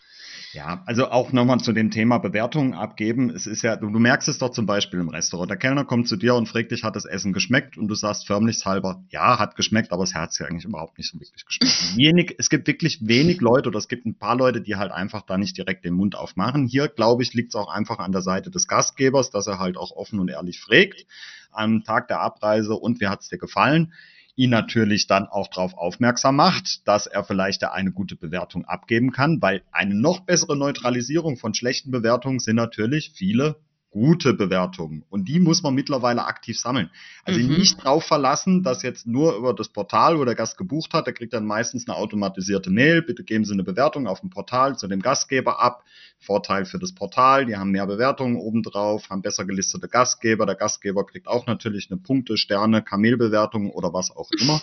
Ja, 0.53 0.83
also 0.85 1.09
auch 1.09 1.31
nochmal 1.31 1.59
zu 1.59 1.73
dem 1.73 1.91
Thema 1.91 2.17
Bewertungen 2.17 2.73
abgeben. 2.73 3.29
Es 3.29 3.45
ist 3.45 3.61
ja, 3.61 3.75
du, 3.75 3.89
du 3.89 3.99
merkst 3.99 4.27
es 4.27 4.38
doch 4.38 4.49
zum 4.49 4.65
Beispiel 4.65 4.99
im 4.99 5.09
Restaurant. 5.09 5.49
Der 5.49 5.57
Kellner 5.57 5.85
kommt 5.85 6.07
zu 6.07 6.15
dir 6.15 6.35
und 6.35 6.47
fragt 6.47 6.71
dich, 6.71 6.83
hat 6.83 6.95
das 6.95 7.05
Essen 7.05 7.33
geschmeckt? 7.33 7.77
Und 7.77 7.88
du 7.88 7.95
sagst 7.95 8.25
förmlichshalber, 8.25 9.03
ja, 9.09 9.38
hat 9.38 9.55
geschmeckt, 9.55 9.91
aber 9.91 10.03
es 10.03 10.13
hat 10.13 10.38
ja 10.39 10.45
eigentlich 10.45 10.65
überhaupt 10.65 10.97
nicht 10.97 11.11
so 11.11 11.19
wirklich 11.19 11.45
geschmeckt. 11.45 11.73
Wenig, 11.97 12.35
es 12.38 12.49
gibt 12.49 12.67
wirklich 12.67 12.99
wenig 13.01 13.41
Leute 13.41 13.69
oder 13.69 13.77
es 13.77 13.88
gibt 13.88 14.05
ein 14.05 14.17
paar 14.17 14.35
Leute, 14.35 14.61
die 14.61 14.75
halt 14.75 14.91
einfach 14.91 15.21
da 15.23 15.38
nicht 15.38 15.57
direkt 15.57 15.85
den 15.85 15.93
Mund 15.93 16.15
aufmachen. 16.15 16.67
Hier, 16.67 16.88
glaube 16.88 17.23
ich, 17.23 17.33
liegt 17.33 17.49
es 17.49 17.55
auch 17.55 17.69
einfach 17.69 17.99
an 17.99 18.11
der 18.11 18.21
Seite 18.21 18.49
des 18.49 18.67
Gastgebers, 18.67 19.29
dass 19.29 19.47
er 19.47 19.59
halt 19.59 19.77
auch 19.77 19.91
offen 19.91 20.14
und 20.19 20.30
ehrlich 20.30 20.60
fragt 20.60 21.06
am 21.51 21.84
Tag 21.84 22.08
der 22.10 22.19
Abreise 22.19 22.73
und 22.73 22.99
wie 22.99 23.08
hat's 23.08 23.30
dir 23.30 23.38
gefallen? 23.38 23.93
ihn 24.36 24.49
natürlich 24.49 25.08
dann 25.08 25.28
auch 25.28 25.47
darauf 25.47 25.75
aufmerksam 25.78 26.36
macht, 26.36 26.88
dass 26.88 27.08
er 27.08 27.23
vielleicht 27.23 27.63
eine 27.63 27.91
gute 27.91 28.15
Bewertung 28.15 28.65
abgeben 28.65 29.12
kann, 29.12 29.41
weil 29.41 29.63
eine 29.71 29.95
noch 29.95 30.21
bessere 30.21 30.58
Neutralisierung 30.58 31.38
von 31.38 31.54
schlechten 31.54 31.91
Bewertungen 31.91 32.39
sind 32.39 32.58
natürlich 32.58 33.12
viele 33.15 33.56
gute 33.95 34.34
Bewertungen. 34.34 35.05
Und 35.10 35.29
die 35.29 35.39
muss 35.39 35.63
man 35.63 35.73
mittlerweile 35.73 36.25
aktiv 36.25 36.60
sammeln. 36.60 36.89
Also 37.23 37.39
Mhm. 37.39 37.55
nicht 37.60 37.81
drauf 37.81 38.03
verlassen, 38.03 38.62
dass 38.62 38.84
jetzt 38.84 39.08
nur 39.08 39.38
über 39.38 39.53
das 39.53 39.69
Portal, 39.69 40.19
wo 40.19 40.25
der 40.25 40.36
Gast 40.36 40.58
gebucht 40.58 40.91
hat, 40.93 41.08
der 41.08 41.13
kriegt 41.13 41.31
dann 41.31 41.45
meistens 41.45 41.88
eine 41.88 41.95
automatisierte 41.95 42.69
Mail, 42.69 43.01
bitte 43.01 43.23
geben 43.23 43.45
Sie 43.45 43.53
eine 43.53 43.63
Bewertung 43.63 44.05
auf 44.05 44.19
dem 44.19 44.29
Portal 44.29 44.77
zu 44.77 44.89
dem 44.89 45.01
Gastgeber 45.01 45.62
ab. 45.63 45.86
Vorteil 46.19 46.65
für 46.65 46.77
das 46.77 46.93
Portal, 46.93 47.45
die 47.45 47.55
haben 47.55 47.71
mehr 47.71 47.88
Bewertungen 47.88 48.36
obendrauf, 48.36 49.10
haben 49.10 49.21
besser 49.21 49.45
gelistete 49.45 49.88
Gastgeber. 49.88 50.45
Der 50.45 50.55
Gastgeber 50.55 51.05
kriegt 51.05 51.29
auch 51.29 51.47
natürlich 51.47 51.89
eine 51.89 52.01
Punkte, 52.01 52.36
Sterne, 52.36 52.81
Kamelbewertung 52.81 53.71
oder 53.71 53.93
was 53.93 54.13
auch 54.13 54.29
immer. 54.41 54.62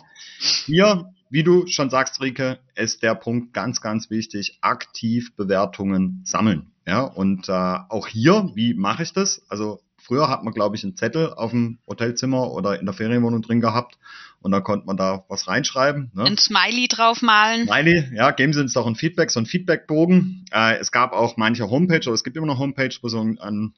Hier, 0.67 1.07
wie 1.31 1.43
du 1.43 1.67
schon 1.69 1.89
sagst, 1.89 2.21
Rike, 2.21 2.59
ist 2.75 3.03
der 3.03 3.15
Punkt 3.15 3.55
ganz, 3.55 3.81
ganz 3.81 4.11
wichtig, 4.11 4.59
aktiv 4.61 5.35
Bewertungen 5.37 6.21
sammeln. 6.27 6.72
Ja, 6.87 7.03
und 7.03 7.49
äh, 7.49 7.53
auch 7.53 8.09
hier, 8.09 8.51
wie 8.55 8.75
mache 8.75 9.03
ich 9.03 9.13
das? 9.13 9.43
Also 9.49 9.81
früher 9.97 10.29
hat 10.29 10.43
man, 10.43 10.53
glaube 10.53 10.77
ich, 10.77 10.83
einen 10.83 10.97
Zettel 10.97 11.33
auf 11.33 11.51
dem 11.51 11.79
Hotelzimmer 11.87 12.51
oder 12.53 12.79
in 12.79 12.87
der 12.87 12.95
Ferienwohnung 12.95 13.43
drin 13.43 13.61
gehabt 13.61 13.99
und 14.41 14.51
da 14.51 14.61
konnte 14.61 14.87
man 14.87 14.97
da 14.97 15.25
was 15.29 15.47
reinschreiben. 15.47 16.11
Ne? 16.15 16.25
Ein 16.25 16.37
Smiley 16.37 16.89
draufmalen. 16.89 17.67
Smiley, 17.67 18.11
ja, 18.15 18.33
geben 18.33 18.53
Sie 18.53 18.61
uns 18.61 18.73
doch 18.73 18.87
ein 18.87 18.97
Feedback, 18.97 19.31
so 19.31 19.41
ein 19.41 19.47
Feedbackbogen. 19.47 20.45
Äh, 20.51 20.79
es 20.79 20.91
gab 20.91 21.13
auch 21.13 21.37
manche 21.37 21.71
Homepage, 21.71 22.07
oder 22.07 22.15
es 22.15 22.25
gibt 22.25 22.37
immer 22.37 22.47
noch 22.47 22.59
Homepage, 22.59 22.95
wo 23.01 23.09
so 23.09 23.21
ein, 23.21 23.39
ein 23.39 23.75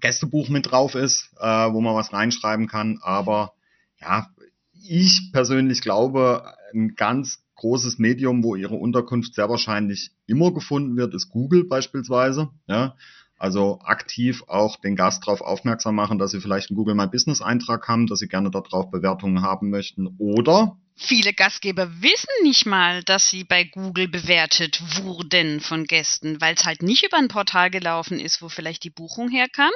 Gästebuch 0.00 0.48
mit 0.48 0.70
drauf 0.70 0.94
ist, 0.94 1.30
äh, 1.40 1.46
wo 1.46 1.80
man 1.80 1.94
was 1.94 2.12
reinschreiben 2.12 2.68
kann. 2.68 3.00
Aber 3.02 3.54
ja, 4.00 4.28
ich 4.72 5.30
persönlich 5.32 5.80
glaube, 5.80 6.54
ein 6.72 6.94
ganz 6.94 7.42
großes 7.56 7.98
Medium, 7.98 8.44
wo 8.44 8.54
Ihre 8.54 8.74
Unterkunft 8.74 9.34
sehr 9.34 9.48
wahrscheinlich 9.48 10.10
immer 10.26 10.52
gefunden 10.52 10.96
wird, 10.96 11.14
ist 11.14 11.30
Google 11.30 11.64
beispielsweise. 11.64 12.50
Ja, 12.68 12.96
Also 13.38 13.80
aktiv 13.82 14.44
auch 14.46 14.76
den 14.76 14.96
Gast 14.96 15.26
darauf 15.26 15.40
aufmerksam 15.40 15.94
machen, 15.94 16.18
dass 16.18 16.30
sie 16.30 16.40
vielleicht 16.40 16.70
einen 16.70 16.76
Google 16.76 16.94
My 16.94 17.06
Business 17.06 17.42
Eintrag 17.42 17.88
haben, 17.88 18.06
dass 18.06 18.20
sie 18.20 18.28
gerne 18.28 18.50
darauf 18.50 18.90
Bewertungen 18.90 19.42
haben 19.42 19.70
möchten. 19.70 20.14
Oder 20.18 20.76
Viele 20.98 21.34
Gastgeber 21.34 21.90
wissen 22.00 22.30
nicht 22.42 22.64
mal, 22.64 23.02
dass 23.02 23.28
sie 23.28 23.44
bei 23.44 23.64
Google 23.64 24.08
bewertet 24.08 24.80
wurden 25.02 25.60
von 25.60 25.84
Gästen, 25.84 26.40
weil 26.40 26.54
es 26.54 26.64
halt 26.64 26.82
nicht 26.82 27.04
über 27.04 27.18
ein 27.18 27.28
Portal 27.28 27.70
gelaufen 27.70 28.18
ist, 28.18 28.40
wo 28.40 28.48
vielleicht 28.48 28.82
die 28.82 28.90
Buchung 28.90 29.28
herkam, 29.28 29.72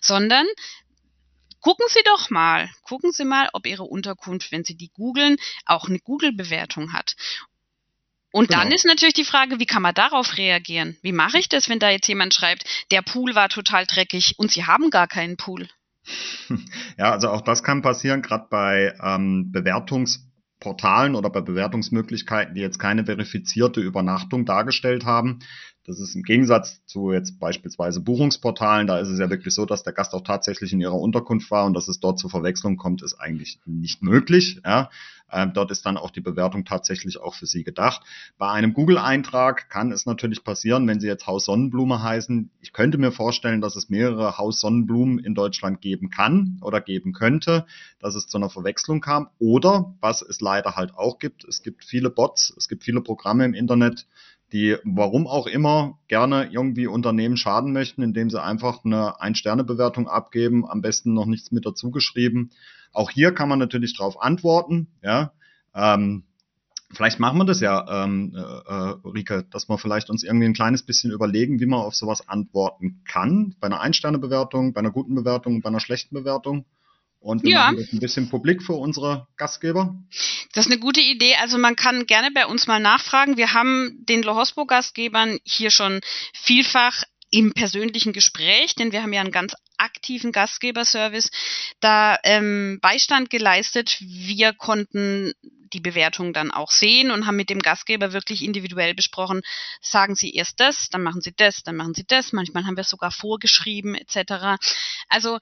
sondern 0.00 0.44
gucken 1.66 1.86
Sie 1.88 2.02
doch 2.04 2.30
mal, 2.30 2.70
gucken 2.82 3.10
Sie 3.10 3.24
mal, 3.24 3.48
ob 3.52 3.66
Ihre 3.66 3.82
Unterkunft, 3.82 4.52
wenn 4.52 4.62
Sie 4.62 4.76
die 4.76 4.92
googeln, 4.92 5.36
auch 5.64 5.88
eine 5.88 5.98
Google-Bewertung 5.98 6.92
hat. 6.92 7.16
Und 8.30 8.50
genau. 8.50 8.60
dann 8.60 8.70
ist 8.70 8.84
natürlich 8.84 9.14
die 9.14 9.24
Frage, 9.24 9.58
wie 9.58 9.66
kann 9.66 9.82
man 9.82 9.92
darauf 9.92 10.38
reagieren? 10.38 10.96
Wie 11.02 11.10
mache 11.10 11.38
ich 11.38 11.48
das, 11.48 11.68
wenn 11.68 11.80
da 11.80 11.90
jetzt 11.90 12.06
jemand 12.06 12.34
schreibt, 12.34 12.64
der 12.92 13.02
Pool 13.02 13.34
war 13.34 13.48
total 13.48 13.84
dreckig 13.84 14.34
und 14.38 14.52
Sie 14.52 14.64
haben 14.64 14.90
gar 14.90 15.08
keinen 15.08 15.36
Pool? 15.36 15.68
Ja, 16.98 17.10
also 17.10 17.30
auch 17.30 17.40
das 17.40 17.64
kann 17.64 17.82
passieren, 17.82 18.22
gerade 18.22 18.46
bei 18.48 18.94
ähm, 19.02 19.50
Bewertungs- 19.52 20.20
Portalen 20.60 21.14
oder 21.14 21.30
bei 21.30 21.42
Bewertungsmöglichkeiten, 21.42 22.54
die 22.54 22.62
jetzt 22.62 22.78
keine 22.78 23.04
verifizierte 23.04 23.80
Übernachtung 23.80 24.46
dargestellt 24.46 25.04
haben. 25.04 25.40
Das 25.86 26.00
ist 26.00 26.16
im 26.16 26.24
Gegensatz 26.24 26.84
zu 26.84 27.12
jetzt 27.12 27.38
beispielsweise 27.38 28.00
Buchungsportalen, 28.00 28.88
da 28.88 28.98
ist 28.98 29.08
es 29.08 29.20
ja 29.20 29.30
wirklich 29.30 29.54
so, 29.54 29.66
dass 29.66 29.84
der 29.84 29.92
Gast 29.92 30.14
auch 30.14 30.22
tatsächlich 30.22 30.72
in 30.72 30.80
ihrer 30.80 30.98
Unterkunft 30.98 31.50
war 31.52 31.64
und 31.64 31.74
dass 31.74 31.86
es 31.86 32.00
dort 32.00 32.18
zur 32.18 32.28
Verwechslung 32.28 32.76
kommt, 32.76 33.02
ist 33.02 33.14
eigentlich 33.14 33.60
nicht 33.66 34.02
möglich. 34.02 34.60
Ja. 34.64 34.90
Ähm, 35.30 35.52
dort 35.54 35.70
ist 35.70 35.84
dann 35.86 35.96
auch 35.96 36.10
die 36.10 36.20
Bewertung 36.20 36.64
tatsächlich 36.64 37.20
auch 37.20 37.34
für 37.34 37.46
Sie 37.46 37.64
gedacht. 37.64 38.02
Bei 38.38 38.50
einem 38.50 38.74
Google-Eintrag 38.74 39.68
kann 39.68 39.90
es 39.90 40.06
natürlich 40.06 40.44
passieren, 40.44 40.86
wenn 40.86 41.00
Sie 41.00 41.08
jetzt 41.08 41.26
Haus 41.26 41.46
Sonnenblume 41.46 42.02
heißen. 42.02 42.50
Ich 42.60 42.72
könnte 42.72 42.98
mir 42.98 43.12
vorstellen, 43.12 43.60
dass 43.60 43.76
es 43.76 43.88
mehrere 43.88 44.38
Haus 44.38 44.60
Sonnenblumen 44.60 45.18
in 45.18 45.34
Deutschland 45.34 45.80
geben 45.80 46.10
kann 46.10 46.60
oder 46.62 46.80
geben 46.80 47.12
könnte, 47.12 47.66
dass 47.98 48.14
es 48.14 48.28
zu 48.28 48.38
einer 48.38 48.50
Verwechslung 48.50 49.00
kam. 49.00 49.28
Oder 49.38 49.94
was 50.00 50.22
es 50.22 50.40
leider 50.40 50.76
halt 50.76 50.94
auch 50.94 51.18
gibt, 51.18 51.44
es 51.44 51.62
gibt 51.62 51.84
viele 51.84 52.10
Bots, 52.10 52.54
es 52.56 52.68
gibt 52.68 52.84
viele 52.84 53.00
Programme 53.00 53.44
im 53.44 53.54
Internet, 53.54 54.06
die 54.52 54.76
warum 54.84 55.26
auch 55.26 55.46
immer 55.46 55.98
gerne 56.08 56.48
irgendwie 56.52 56.86
Unternehmen 56.86 57.36
schaden 57.36 57.72
möchten, 57.72 58.02
indem 58.02 58.30
sie 58.30 58.42
einfach 58.42 58.84
eine 58.84 59.20
Ein-Sterne-Bewertung 59.20 60.08
abgeben, 60.08 60.68
am 60.68 60.82
besten 60.82 61.14
noch 61.14 61.26
nichts 61.26 61.50
mit 61.50 61.66
dazu 61.66 61.90
geschrieben. 61.90 62.50
Auch 62.92 63.10
hier 63.10 63.32
kann 63.32 63.48
man 63.48 63.58
natürlich 63.58 63.96
darauf 63.96 64.20
antworten, 64.20 64.88
ja. 65.02 65.32
Ähm, 65.74 66.24
vielleicht 66.92 67.18
machen 67.18 67.38
wir 67.38 67.44
das 67.44 67.60
ja, 67.60 68.04
ähm, 68.04 68.34
äh, 68.34 68.40
äh, 68.40 68.94
Rike, 69.04 69.44
dass 69.50 69.68
wir 69.68 69.78
vielleicht 69.78 70.10
uns 70.10 70.22
irgendwie 70.22 70.46
ein 70.46 70.54
kleines 70.54 70.82
bisschen 70.82 71.10
überlegen, 71.10 71.60
wie 71.60 71.66
man 71.66 71.80
auf 71.80 71.94
sowas 71.94 72.28
antworten 72.28 73.02
kann. 73.04 73.54
Bei 73.60 73.66
einer 73.66 73.80
Ein-Sterne-Bewertung, 73.80 74.72
bei 74.72 74.80
einer 74.80 74.92
guten 74.92 75.14
Bewertung, 75.14 75.60
bei 75.60 75.68
einer 75.68 75.80
schlechten 75.80 76.14
Bewertung. 76.14 76.64
Und 77.20 77.42
wir 77.42 77.50
ja. 77.50 77.64
machen 77.64 77.78
das 77.78 77.92
ein 77.92 77.98
bisschen 77.98 78.30
publik 78.30 78.62
für 78.62 78.74
unsere 78.74 79.26
Gastgeber. 79.36 79.96
Das 80.56 80.64
ist 80.64 80.72
eine 80.72 80.80
gute 80.80 81.02
Idee. 81.02 81.34
Also 81.34 81.58
man 81.58 81.76
kann 81.76 82.06
gerne 82.06 82.30
bei 82.30 82.46
uns 82.46 82.66
mal 82.66 82.80
nachfragen. 82.80 83.36
Wir 83.36 83.52
haben 83.52 84.06
den 84.06 84.22
Lohospo-Gastgebern 84.22 85.38
hier 85.44 85.70
schon 85.70 86.00
vielfach 86.32 87.02
im 87.30 87.52
persönlichen 87.52 88.14
Gespräch, 88.14 88.74
denn 88.74 88.90
wir 88.90 89.02
haben 89.02 89.12
ja 89.12 89.20
einen 89.20 89.32
ganz 89.32 89.52
aktiven 89.76 90.32
Gastgeberservice, 90.32 91.30
da 91.80 92.16
ähm, 92.22 92.78
Beistand 92.80 93.28
geleistet. 93.28 93.98
Wir 94.00 94.54
konnten 94.54 95.34
die 95.74 95.80
Bewertung 95.80 96.32
dann 96.32 96.50
auch 96.50 96.70
sehen 96.70 97.10
und 97.10 97.26
haben 97.26 97.36
mit 97.36 97.50
dem 97.50 97.58
Gastgeber 97.58 98.14
wirklich 98.14 98.42
individuell 98.42 98.94
besprochen, 98.94 99.42
sagen 99.82 100.14
Sie 100.14 100.32
erst 100.32 100.58
das, 100.58 100.88
dann 100.88 101.02
machen 101.02 101.20
Sie 101.20 101.34
das, 101.36 101.64
dann 101.64 101.76
machen 101.76 101.92
Sie 101.92 102.06
das. 102.06 102.32
Manchmal 102.32 102.64
haben 102.64 102.78
wir 102.78 102.84
sogar 102.84 103.10
vorgeschrieben 103.10 103.94
etc. 103.94 104.56
Also 105.10 105.38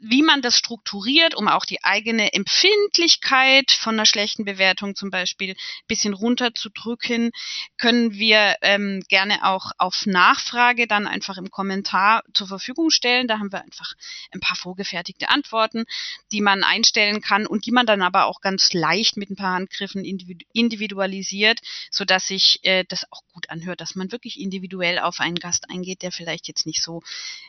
wie 0.00 0.22
man 0.22 0.42
das 0.42 0.56
strukturiert, 0.56 1.34
um 1.34 1.48
auch 1.48 1.64
die 1.64 1.82
eigene 1.84 2.32
Empfindlichkeit 2.32 3.70
von 3.70 3.94
einer 3.94 4.06
schlechten 4.06 4.44
Bewertung 4.44 4.94
zum 4.96 5.10
Beispiel 5.10 5.54
bisschen 5.86 6.14
runterzudrücken, 6.14 7.30
können 7.78 8.12
wir 8.12 8.56
ähm, 8.62 9.02
gerne 9.08 9.44
auch 9.44 9.70
auf 9.78 10.06
Nachfrage 10.06 10.86
dann 10.86 11.06
einfach 11.06 11.38
im 11.38 11.50
Kommentar 11.50 12.22
zur 12.32 12.48
Verfügung 12.48 12.90
stellen. 12.90 13.28
Da 13.28 13.38
haben 13.38 13.52
wir 13.52 13.62
einfach 13.62 13.94
ein 14.32 14.40
paar 14.40 14.56
vorgefertigte 14.56 15.28
Antworten, 15.28 15.84
die 16.32 16.40
man 16.40 16.64
einstellen 16.64 17.20
kann 17.20 17.46
und 17.46 17.66
die 17.66 17.72
man 17.72 17.86
dann 17.86 18.02
aber 18.02 18.26
auch 18.26 18.40
ganz 18.40 18.72
leicht 18.72 19.16
mit 19.16 19.30
ein 19.30 19.36
paar 19.36 19.54
Handgriffen 19.54 20.04
individualisiert, 20.04 21.60
so 21.90 22.04
dass 22.04 22.26
sich 22.26 22.60
äh, 22.62 22.84
das 22.88 23.10
auch 23.10 23.22
gut 23.32 23.48
anhört, 23.48 23.80
dass 23.80 23.94
man 23.94 24.12
wirklich 24.12 24.40
individuell 24.40 24.98
auf 24.98 25.20
einen 25.20 25.38
Gast 25.38 25.70
eingeht, 25.70 26.02
der 26.02 26.12
vielleicht 26.12 26.48
jetzt 26.48 26.66
nicht 26.66 26.82
so 26.82 27.02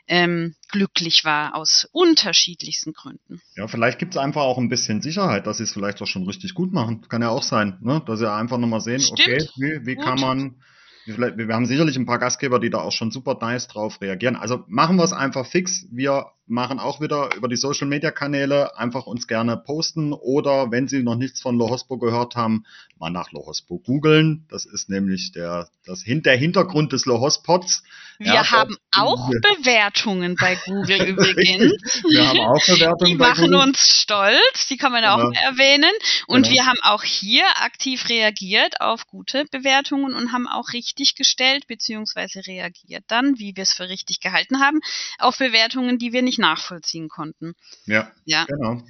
ähm, 0.07 0.55
glücklich 0.69 1.25
war 1.25 1.55
aus 1.55 1.87
Unterschieden 1.91 2.34
unterschiedlichsten 2.35 2.93
Gründen. 2.93 3.41
Ja, 3.55 3.67
vielleicht 3.67 3.97
gibt 3.97 4.15
es 4.15 4.21
einfach 4.21 4.41
auch 4.41 4.57
ein 4.57 4.69
bisschen 4.69 5.01
Sicherheit, 5.01 5.47
dass 5.47 5.57
sie 5.57 5.63
es 5.63 5.71
vielleicht 5.71 6.01
auch 6.01 6.07
schon 6.07 6.25
richtig 6.25 6.53
gut 6.53 6.73
machen. 6.73 7.01
Kann 7.07 7.21
ja 7.21 7.29
auch 7.29 7.43
sein, 7.43 7.77
ne? 7.81 8.03
dass 8.05 8.19
sie 8.19 8.31
einfach 8.31 8.57
nochmal 8.57 8.81
sehen, 8.81 8.99
Stimmt. 8.99 9.21
okay, 9.21 9.49
wie, 9.55 9.85
wie 9.85 9.95
kann 9.95 10.19
man 10.19 10.55
wir 11.05 11.53
haben 11.53 11.65
sicherlich 11.65 11.97
ein 11.97 12.05
paar 12.05 12.19
Gastgeber, 12.19 12.59
die 12.59 12.69
da 12.69 12.79
auch 12.79 12.91
schon 12.91 13.11
super 13.11 13.37
nice 13.39 13.67
drauf 13.67 14.01
reagieren. 14.01 14.35
Also 14.35 14.63
machen 14.67 14.97
wir 14.97 15.03
es 15.03 15.13
einfach 15.13 15.45
fix. 15.45 15.85
Wir 15.91 16.25
machen 16.47 16.79
auch 16.79 17.01
wieder 17.01 17.29
über 17.35 17.47
die 17.47 17.55
Social 17.55 17.87
Media 17.87 18.11
Kanäle 18.11 18.77
einfach 18.77 19.07
uns 19.07 19.27
gerne 19.27 19.57
posten 19.57 20.13
oder 20.13 20.71
wenn 20.71 20.87
Sie 20.87 21.01
noch 21.01 21.15
nichts 21.15 21.41
von 21.41 21.57
Lohospo 21.57 21.97
gehört 21.97 22.35
haben, 22.35 22.65
mal 22.99 23.09
nach 23.09 23.31
Lohospo 23.31 23.79
googeln. 23.79 24.45
Das 24.49 24.65
ist 24.65 24.89
nämlich 24.89 25.31
der, 25.31 25.69
das, 25.85 26.03
der 26.05 26.37
Hintergrund 26.37 26.93
des 26.93 27.05
Lohospots. 27.05 27.83
Wir 28.17 28.33
ja, 28.33 28.51
haben 28.51 28.77
auch 28.95 29.29
Bewertungen 29.41 30.35
bei 30.39 30.55
Google 30.65 31.01
übrigens. 31.07 31.73
wir 32.09 32.27
haben 32.27 32.39
auch 32.39 32.65
Bewertungen 32.65 33.11
die 33.11 33.17
bei 33.17 33.29
machen 33.29 33.45
Google. 33.45 33.67
uns 33.67 33.79
stolz, 34.01 34.67
die 34.69 34.77
kann 34.77 34.91
man 34.91 35.03
auch 35.03 35.33
ja. 35.33 35.49
erwähnen. 35.49 35.91
Und 36.27 36.43
genau. 36.43 36.55
wir 36.55 36.65
haben 36.65 36.79
auch 36.83 37.03
hier 37.03 37.43
aktiv 37.61 38.07
reagiert 38.07 38.79
auf 38.81 39.07
gute 39.07 39.45
Bewertungen 39.51 40.13
und 40.13 40.31
haben 40.31 40.47
auch 40.47 40.73
richtig 40.73 40.94
gestellt 41.15 41.67
bzw. 41.67 42.39
reagiert 42.47 43.03
dann, 43.07 43.37
wie 43.37 43.55
wir 43.55 43.63
es 43.63 43.73
für 43.73 43.89
richtig 43.89 44.19
gehalten 44.19 44.59
haben, 44.59 44.79
auf 45.19 45.37
Bewertungen, 45.37 45.97
die 45.97 46.13
wir 46.13 46.21
nicht 46.21 46.39
nachvollziehen 46.39 47.09
konnten. 47.09 47.53
Ja, 47.85 48.11
ja. 48.25 48.45
genau. 48.45 48.81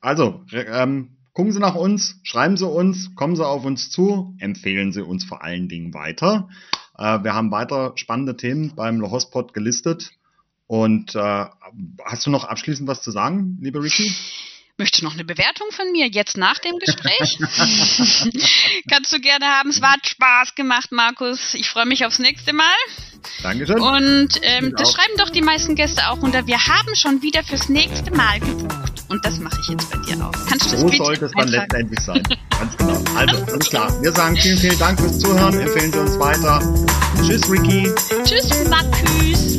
Also, 0.00 0.44
ähm, 0.52 1.16
gucken 1.32 1.52
Sie 1.52 1.58
nach 1.58 1.74
uns, 1.74 2.20
schreiben 2.22 2.56
Sie 2.56 2.66
uns, 2.66 3.14
kommen 3.14 3.36
Sie 3.36 3.46
auf 3.46 3.64
uns 3.64 3.90
zu, 3.90 4.36
empfehlen 4.38 4.92
Sie 4.92 5.04
uns 5.04 5.24
vor 5.24 5.42
allen 5.42 5.68
Dingen 5.68 5.94
weiter. 5.94 6.48
Äh, 6.96 7.22
wir 7.24 7.34
haben 7.34 7.50
weiter 7.50 7.92
spannende 7.96 8.36
Themen 8.36 8.74
beim 8.74 9.00
Lohospot 9.00 9.54
gelistet. 9.54 10.10
Und 10.66 11.14
äh, 11.14 11.46
hast 12.04 12.26
du 12.26 12.30
noch 12.30 12.44
abschließend 12.44 12.86
was 12.86 13.02
zu 13.02 13.10
sagen, 13.10 13.56
liebe 13.60 13.82
Ricky? 13.82 14.12
möchtest 14.78 15.02
du 15.02 15.06
noch 15.06 15.14
eine 15.14 15.24
Bewertung 15.24 15.70
von 15.72 15.90
mir 15.92 16.06
jetzt 16.06 16.36
nach 16.36 16.58
dem 16.58 16.78
Gespräch? 16.78 17.38
Kannst 18.90 19.12
du 19.12 19.20
gerne 19.20 19.46
haben. 19.46 19.70
Es 19.70 19.82
hat 19.82 20.06
Spaß 20.06 20.54
gemacht, 20.54 20.92
Markus. 20.92 21.54
Ich 21.54 21.68
freue 21.68 21.86
mich 21.86 22.06
aufs 22.06 22.18
nächste 22.18 22.52
Mal. 22.52 22.64
Dankeschön. 23.42 23.80
Und 23.80 24.28
ähm, 24.42 24.72
das 24.76 24.92
schreiben 24.92 25.16
doch 25.18 25.30
die 25.30 25.42
meisten 25.42 25.74
Gäste 25.74 26.08
auch 26.08 26.18
unter. 26.18 26.46
Wir 26.46 26.64
haben 26.64 26.94
schon 26.94 27.20
wieder 27.22 27.42
fürs 27.42 27.68
nächste 27.68 28.12
Mal 28.12 28.38
gebucht. 28.40 28.92
Und 29.08 29.24
das 29.24 29.38
mache 29.38 29.58
ich 29.60 29.68
jetzt 29.68 29.90
bei 29.90 29.98
dir 29.98 30.24
auch. 30.24 30.32
Kannst 30.48 30.66
du 30.66 30.70
das 30.70 30.80
so 30.80 30.88
sollte 30.88 31.24
es 31.24 31.32
dann 31.32 31.48
letztendlich 31.48 32.00
sein. 32.00 32.22
Ganz 32.50 32.76
genau. 32.76 33.02
Also, 33.16 33.44
alles 33.52 33.70
klar. 33.70 34.02
Wir 34.02 34.12
sagen 34.12 34.36
vielen, 34.36 34.58
vielen 34.58 34.78
Dank 34.78 35.00
fürs 35.00 35.18
Zuhören. 35.18 35.58
Empfehlen 35.58 35.92
Sie 35.92 35.98
uns 35.98 36.18
weiter. 36.18 36.60
Tschüss, 37.26 37.50
Ricky. 37.50 37.90
Tschüss, 38.24 38.68
Markus. 38.68 39.58